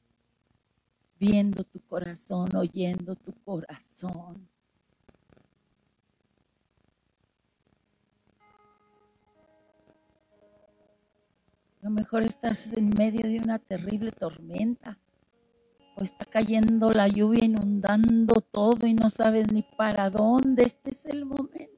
viendo 1.20 1.64
tu 1.64 1.80
corazón, 1.82 2.56
oyendo 2.56 3.16
tu 3.16 3.32
corazón. 3.44 4.48
A 11.82 11.86
lo 11.86 11.92
mejor 11.92 12.24
estás 12.24 12.74
en 12.74 12.90
medio 12.90 13.22
de 13.22 13.40
una 13.40 13.60
terrible 13.60 14.12
tormenta 14.12 14.98
o 15.96 16.02
está 16.02 16.26
cayendo 16.26 16.92
la 16.92 17.08
lluvia 17.08 17.46
inundando 17.46 18.42
todo 18.42 18.88
y 18.88 18.96
no 18.96 19.12
sabes 19.12 19.52
ni 19.54 19.62
para 19.62 20.10
dónde. 20.10 20.64
Este 20.64 20.90
es 20.90 21.06
el 21.06 21.26
momento. 21.26 21.75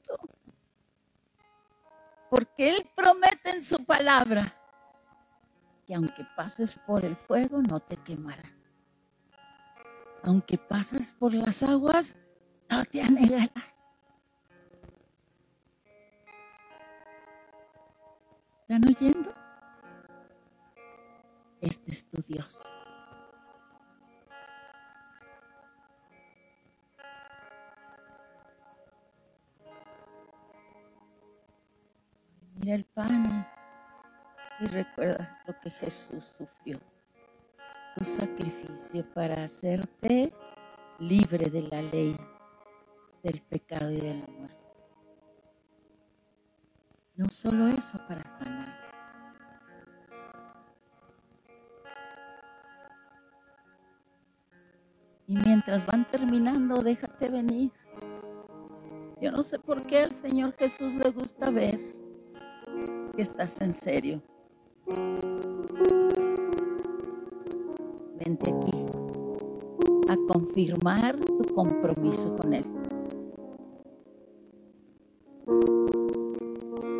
Porque 2.29 2.69
Él 2.69 2.89
promete 2.95 3.51
en 3.51 3.63
su 3.63 3.83
palabra 3.85 4.53
que 5.85 5.95
aunque 5.95 6.25
pases 6.35 6.77
por 6.85 7.05
el 7.05 7.15
fuego 7.15 7.61
no 7.61 7.79
te 7.79 7.95
quemarás 7.97 8.57
aunque 10.27 10.57
pasas 10.57 11.13
por 11.13 11.33
las 11.33 11.63
aguas, 11.63 12.15
no 12.69 12.83
te 12.83 13.01
anegarás. 13.01 13.79
¿Están 18.61 18.85
oyendo? 18.85 19.33
Este 21.61 21.91
es 21.91 22.09
tu 22.09 22.21
Dios. 22.23 22.61
El 32.69 32.83
pan 32.83 33.47
y 34.59 34.65
recuerda 34.65 35.41
lo 35.47 35.57
que 35.61 35.69
Jesús 35.69 36.35
sufrió 36.37 36.77
tu 37.95 38.03
sacrificio 38.03 39.05
para 39.13 39.45
hacerte 39.45 40.33
libre 40.99 41.49
de 41.49 41.61
la 41.61 41.81
ley, 41.81 42.17
del 43.23 43.41
pecado 43.43 43.89
y 43.89 44.01
de 44.01 44.15
la 44.15 44.27
muerte. 44.27 44.57
No 47.15 47.29
solo 47.29 47.69
eso 47.69 47.97
para 48.05 48.27
sanar. 48.27 48.77
Y 55.25 55.37
mientras 55.37 55.85
van 55.85 56.05
terminando, 56.11 56.83
déjate 56.83 57.29
venir. 57.29 57.71
Yo 59.21 59.31
no 59.31 59.41
sé 59.41 59.57
por 59.57 59.87
qué 59.87 59.99
al 59.99 60.13
Señor 60.13 60.53
Jesús 60.57 60.93
le 60.95 61.11
gusta 61.11 61.49
ver 61.49 61.96
estás 63.21 63.59
en 63.61 63.73
serio. 63.73 64.21
aquí 68.43 68.85
a 70.09 70.15
confirmar 70.31 71.15
tu 71.19 71.55
compromiso 71.55 72.35
con 72.35 72.53
Él. 72.53 72.63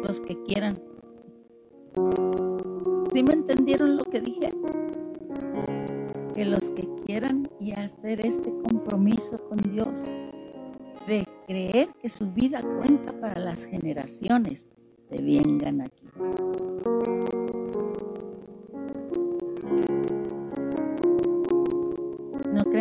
Los 0.03 0.19
que 0.21 0.41
quieran. 0.43 0.79
¿Sí 3.13 3.23
me 3.23 3.33
entendieron 3.33 3.97
lo 3.97 4.03
que 4.03 4.21
dije? 4.21 4.53
Que 6.35 6.45
los 6.45 6.69
que 6.71 6.87
quieran 7.05 7.49
y 7.59 7.71
hacer 7.73 8.25
este 8.25 8.51
compromiso 8.69 9.39
con 9.49 9.57
Dios 9.57 10.05
de 11.07 11.25
creer 11.47 11.89
que 12.01 12.09
su 12.09 12.29
vida 12.31 12.61
cuenta 12.61 13.13
para 13.19 13.39
las 13.39 13.65
generaciones, 13.65 14.65
vengan 15.09 15.81
aquí. 15.81 16.07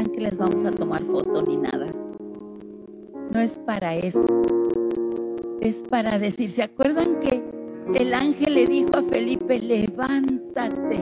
que 0.05 0.21
les 0.21 0.37
vamos 0.37 0.65
a 0.65 0.71
tomar 0.71 1.03
foto 1.05 1.43
ni 1.43 1.57
nada. 1.57 1.87
No 3.33 3.41
es 3.41 3.57
para 3.57 3.95
eso. 3.95 4.25
Es 5.61 5.83
para 5.89 6.19
decir, 6.19 6.51
¿se 6.51 6.63
acuerdan 6.63 7.19
que 7.21 7.43
el 7.95 8.13
ángel 8.13 8.55
le 8.55 8.67
dijo 8.67 8.91
a 8.95 9.03
Felipe, 9.03 9.59
levántate? 9.59 11.01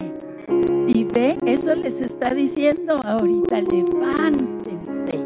Y 0.86 1.04
ve, 1.04 1.36
eso 1.46 1.74
les 1.74 2.00
está 2.00 2.34
diciendo 2.34 3.00
ahorita, 3.04 3.62
levántense 3.62 5.23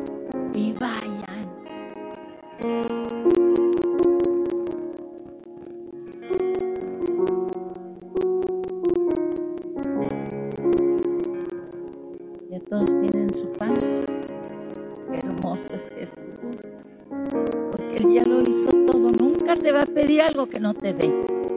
algo 20.21 20.49
que 20.49 20.61
no 20.61 20.75
te 20.75 20.93
dé 20.93 21.13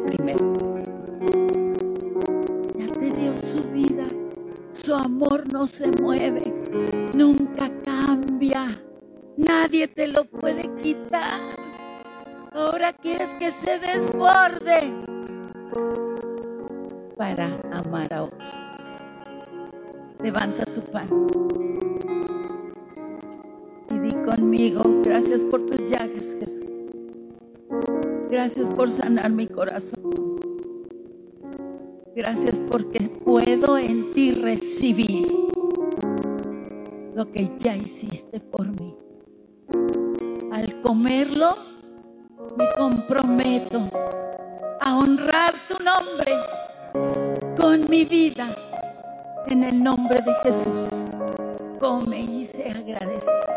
primero. 0.06 0.54
Ya 2.78 2.88
te 2.88 3.12
dio 3.12 3.38
su 3.38 3.64
vida. 3.72 4.06
Su 4.72 4.94
amor 4.96 5.52
no 5.52 5.68
se 5.68 5.92
mueve. 5.92 6.54
Nunca 7.14 7.70
cambia. 7.84 8.82
Nadie 9.38 9.88
te 9.88 10.08
lo 10.08 10.26
puede 10.26 10.70
quitar. 10.82 11.40
Ahora 12.54 12.94
quieres 12.94 13.34
que 13.36 13.52
se 13.52 13.80
desborde 13.80 14.94
para 17.18 17.60
amar 17.72 18.14
a 18.14 18.24
otros. 18.24 18.50
Levanta 20.20 20.66
tu 20.66 20.82
pan. 20.92 21.08
Gracias 28.42 28.70
por 28.70 28.90
sanar 28.90 29.30
mi 29.30 29.46
corazón. 29.46 30.40
Gracias 32.16 32.60
porque 32.72 33.00
puedo 33.24 33.78
en 33.78 34.16
ti 34.16 34.32
recibir 34.32 35.28
lo 37.14 37.32
que 37.32 37.52
ya 37.60 37.76
hiciste 37.76 38.40
por 38.40 38.68
mí. 38.68 38.96
Al 40.52 40.82
comerlo, 40.82 41.56
me 42.58 42.68
comprometo 42.80 43.88
a 44.80 44.98
honrar 44.98 45.54
tu 45.68 45.78
nombre 45.84 46.34
con 47.56 47.88
mi 47.92 48.06
vida 48.06 48.56
en 49.46 49.66
el 49.66 49.84
nombre 49.84 50.20
de 50.20 50.34
Jesús. 50.46 51.06
Come 51.80 52.22
y 52.22 52.46
se 52.46 52.72
agradecido. 52.72 53.51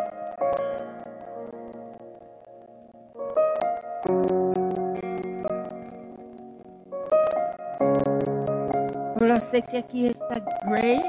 Sé 9.54 9.62
que 9.62 9.78
aquí 9.78 10.06
está 10.06 10.44
Grace 10.66 11.04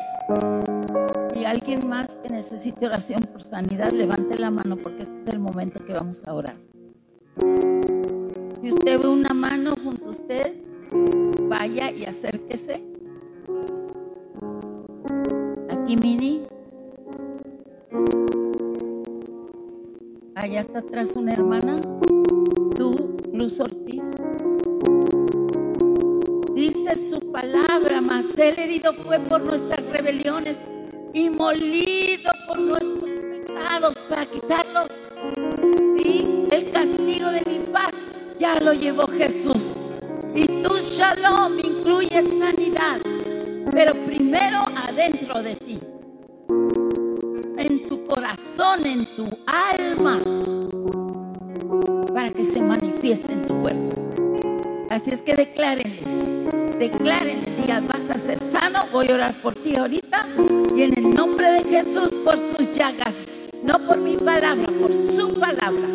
y 1.36 1.46
alguien 1.46 1.90
más 1.90 2.16
que 2.22 2.30
necesite 2.30 2.86
oración 2.86 3.24
por 3.24 3.42
sanidad, 3.42 3.92
levante 3.92 4.38
la 4.38 4.52
mano 4.52 4.78
porque 4.78 5.02
este 5.02 5.16
es 5.16 5.28
el 5.30 5.40
momento 5.40 5.84
que 5.84 5.94
vamos 5.94 6.24
a 6.28 6.34
orar. 6.36 6.56
Si 8.62 8.70
usted 8.72 9.02
ve 9.02 9.08
una 9.08 9.34
mano 9.34 9.74
junto 9.84 10.06
a 10.06 10.10
usted, 10.10 10.58
vaya 11.50 11.90
y 11.90 12.06
acérquese. 12.06 12.84
Aquí, 15.72 15.98
Mini. 15.98 16.46
Allá 20.36 20.62
está 20.62 20.80
atrás 20.80 21.16
una 21.16 21.34
hermana. 21.34 21.82
Tú, 22.78 23.18
Luz 23.34 23.60
Ortiz. 23.60 24.15
El 28.50 28.60
herido 28.60 28.94
fue 28.94 29.20
por 29.20 29.42
nuestras 29.42 29.84
rebeliones 29.88 30.58
y 31.14 31.30
molido 31.30 32.32
por 32.48 32.60
nuestros 32.60 33.10
pecados 33.10 33.96
para 34.08 34.26
quitarlos. 34.26 34.88
Y 35.98 36.46
el 36.52 36.70
castigo 36.72 37.32
de 37.32 37.42
mi 37.48 37.60
paz 37.72 37.92
ya 38.40 38.60
lo 38.60 38.74
llevó 38.74 39.08
Jesús. 39.08 39.70
Y 40.36 40.46
tu 40.62 40.76
shalom 40.76 41.58
incluye 41.60 42.22
sanidad, 42.22 43.00
pero 43.72 43.94
primero 44.06 44.66
adentro 44.76 45.42
de 45.42 45.56
ti, 45.56 45.80
en 47.58 47.88
tu 47.88 48.04
corazón, 48.04 48.86
en 48.86 49.06
tu 49.16 49.28
alma, 49.48 50.20
para 52.14 52.30
que 52.32 52.44
se 52.44 52.62
manifieste 52.62 53.32
en 53.32 53.48
tu 53.48 53.62
cuerpo. 53.62 53.96
Así 54.90 55.12
es 55.12 55.22
que 55.22 55.36
declárenles, 55.36 56.78
declárenles, 56.78 57.58
digan, 57.58 57.88
vas 58.08 58.18
a 58.18 58.20
ser 58.20 58.40
sano, 58.40 58.88
voy 58.92 59.10
a 59.10 59.16
orar 59.16 59.42
por 59.42 59.56
ti 59.56 59.76
ahorita 59.76 60.28
y 60.76 60.84
en 60.84 60.98
el 60.98 61.10
nombre 61.12 61.50
de 61.52 61.64
Jesús 61.64 62.10
por 62.24 62.38
sus 62.38 62.72
llagas, 62.74 63.16
no 63.64 63.80
por 63.86 63.98
mi 63.98 64.18
palabra, 64.18 64.68
por 64.82 64.94
su 64.94 65.34
palabra. 65.40 65.88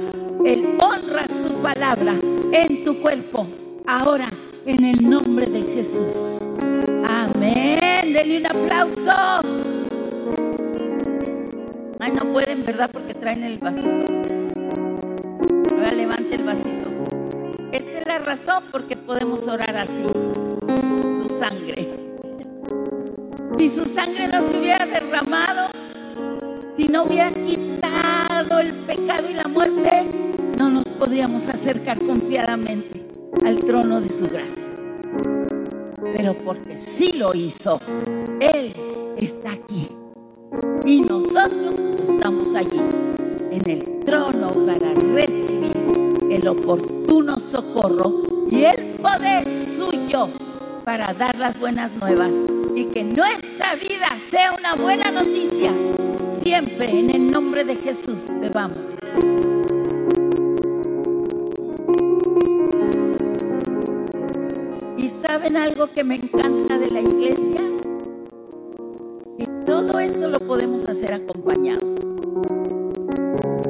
Él 0.45 0.77
honra 0.81 1.27
su 1.29 1.53
palabra 1.63 2.15
en 2.53 2.85
tu 2.85 3.01
cuerpo 3.01 3.47
ahora 3.87 4.29
en 4.67 4.85
el 4.85 5.09
nombre 5.09 5.47
de 5.47 5.63
Jesús. 5.63 6.41
Amén. 7.07 8.13
Denle 8.13 8.39
un 8.39 8.47
aplauso. 8.47 9.41
No 12.13 12.33
pueden, 12.33 12.65
¿verdad? 12.65 12.91
Porque 12.93 13.15
traen 13.15 13.45
el 13.45 13.59
vasito. 13.59 14.05
Ahora 15.71 15.93
levante 15.93 16.35
el 16.35 16.43
vasito. 16.43 16.91
Esta 17.73 17.99
es 17.99 18.07
la 18.07 18.19
razón 18.19 18.65
por 18.73 18.87
qué 18.89 18.97
podemos 18.97 19.47
orar 19.47 19.77
así. 19.77 20.50
Sangre. 21.41 21.89
Si 23.57 23.71
su 23.71 23.87
sangre 23.87 24.29
no 24.29 24.43
se 24.43 24.59
hubiera 24.59 24.85
derramado, 24.85 25.71
si 26.77 26.87
no 26.87 27.05
hubiera 27.05 27.33
quitado 27.33 28.59
el 28.59 28.75
pecado 28.85 29.31
y 29.31 29.33
la 29.33 29.49
muerte, 29.49 30.05
no 30.59 30.69
nos 30.69 30.85
podríamos 30.85 31.49
acercar 31.49 31.99
confiadamente 32.05 33.03
al 33.43 33.57
trono 33.61 34.03
de 34.03 34.13
su 34.13 34.29
gracia. 34.29 34.63
Pero 36.15 36.35
porque 36.45 36.77
sí 36.77 37.13
lo 37.15 37.35
hizo, 37.35 37.81
Él 38.39 38.75
está 39.17 39.53
aquí. 39.53 39.89
Y 40.85 41.01
nosotros 41.01 41.75
estamos 42.07 42.55
allí, 42.55 42.83
en 43.51 43.71
el 43.71 44.01
trono, 44.01 44.51
para 44.67 44.93
recibir 44.93 45.73
el 46.31 46.47
oportuno 46.47 47.41
socorro 47.41 48.25
y 48.51 48.65
el 48.65 48.99
poder 49.01 49.49
suyo 49.57 50.29
para 50.91 51.15
dar 51.15 51.39
las 51.39 51.61
buenas 51.61 51.95
nuevas 51.95 52.35
y 52.75 52.87
que 52.87 53.05
nuestra 53.05 53.77
vida 53.77 54.09
sea 54.29 54.51
una 54.59 54.75
buena 54.75 55.13
noticia. 55.13 55.73
Siempre 56.43 56.91
en 56.91 57.11
el 57.11 57.31
nombre 57.31 57.63
de 57.63 57.77
Jesús 57.77 58.25
bebamos. 58.41 58.77
¿Y 64.97 65.09
saben 65.09 65.57
algo 65.57 65.93
que 65.93 66.03
me 66.03 66.17
encanta 66.17 66.77
de 66.77 66.91
la 66.91 67.01
iglesia? 67.03 67.61
Que 69.39 69.47
todo 69.65 70.01
esto 70.01 70.27
lo 70.27 70.41
podemos 70.41 70.89
hacer 70.89 71.13
acompañados. 71.13 72.01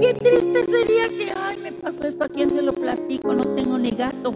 Qué 0.01 0.15
triste 0.15 0.65
sería 0.65 1.07
que, 1.11 1.35
ay, 1.37 1.59
me 1.59 1.73
pasó 1.73 2.05
esto, 2.05 2.25
¿a 2.25 2.29
quién 2.29 2.49
se 2.49 2.63
lo 2.63 2.73
platico? 2.73 3.35
No 3.35 3.45
tengo 3.49 3.77
ni 3.77 3.91
gato, 3.91 4.35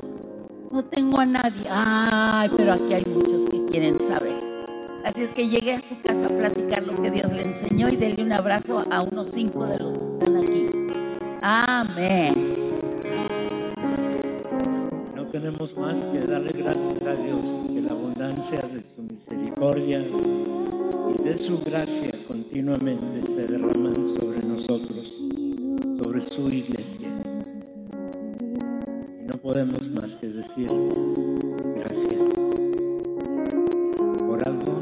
no 0.75 0.85
tengo 0.85 1.21
a 1.21 1.27
nadie. 1.27 1.67
Ay, 1.71 2.51
pero 2.57 2.73
aquí 2.73 2.95
hay 2.95 3.05
muchos 3.05 3.49
que 3.49 3.65
quieren 3.67 4.01
saber. 4.01 4.35
Así 5.05 5.23
es 5.23 5.31
que 5.31 5.49
llegué 5.49 5.75
a 5.75 5.81
su 5.81 6.01
casa 6.03 6.27
a 6.27 6.29
platicar 6.29 6.83
lo 6.83 7.01
que 7.01 7.13
Dios 7.13 7.31
le 7.31 7.43
enseñó 7.43 7.89
y 7.89 7.97
denle 7.97 8.25
un 8.25 8.33
abrazo 8.33 8.85
a 8.91 9.03
unos 9.03 9.29
cinco 9.29 9.65
de 9.67 9.79
los 9.79 9.97
que 9.97 10.05
están 10.15 10.37
aquí. 10.37 10.67
Amén. 11.43 12.35
No 15.15 15.27
tenemos 15.27 15.77
más 15.77 16.01
que 16.07 16.21
darle 16.21 16.51
gracias 16.53 17.03
a 17.03 17.15
Dios 17.23 17.41
que 17.69 17.81
la 17.81 17.93
abundancia 17.93 18.61
de 18.63 18.83
su 18.83 19.03
misericordia 19.03 20.01
y 20.01 21.23
de 21.23 21.37
su 21.37 21.63
gracia 21.63 22.11
continuamente 22.27 23.31
se 23.31 23.47
derraman 23.47 24.09
sobre 24.09 24.43
nosotros, 24.43 25.23
sobre 26.03 26.23
su 26.23 26.49
iglesia. 26.51 27.14
Que 30.05 30.29
decir 30.29 30.69
gracias 31.77 32.21
por 34.29 34.47
algo 34.47 34.81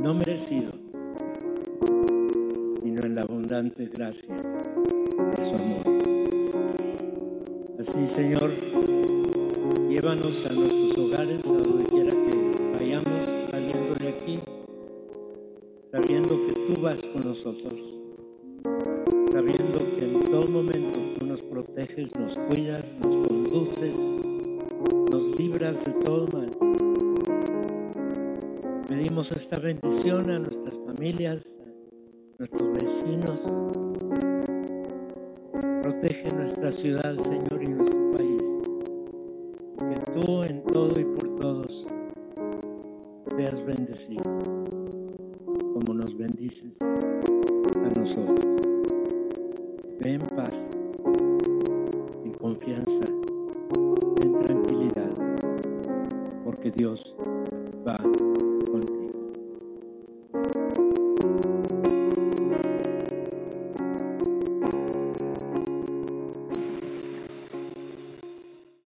no 0.00 0.14
merecido, 0.14 0.70
sino 2.84 3.02
en 3.04 3.16
la 3.16 3.22
abundante 3.22 3.86
gracia 3.86 4.36
de 4.36 5.42
su 5.44 5.54
amor. 5.56 5.82
Así, 7.80 8.06
Señor, 8.06 8.52
llévanos 9.88 10.46
a 10.46 10.52
nuestros 10.52 10.98
hogares, 10.98 11.44
a 11.44 11.52
donde 11.54 11.84
quiera 11.86 12.12
que 12.12 12.78
vayamos 12.78 13.24
saliendo 13.50 13.94
de 13.96 14.08
aquí, 14.08 14.38
sabiendo 15.90 16.46
que 16.46 16.54
tú 16.54 16.80
vas 16.80 17.02
con 17.12 17.24
nosotros, 17.24 17.74
sabiendo 19.32 19.78
que 19.96 20.04
en 20.04 20.20
todo 20.20 20.46
momento 20.46 21.00
tú 21.18 21.26
nos 21.26 21.42
proteges, 21.42 22.14
nos 22.14 22.38
cuidas, 22.48 22.94
nos 23.00 23.11
Pedimos 29.22 29.40
esta 29.40 29.58
bendición 29.60 30.30
a 30.30 30.38
nuestras 30.40 30.74
familias, 30.84 31.56
a 31.62 32.38
nuestros 32.38 32.72
vecinos. 32.72 33.40
Protege 35.82 36.32
nuestra 36.32 36.72
ciudad, 36.72 37.16
Señor, 37.18 37.51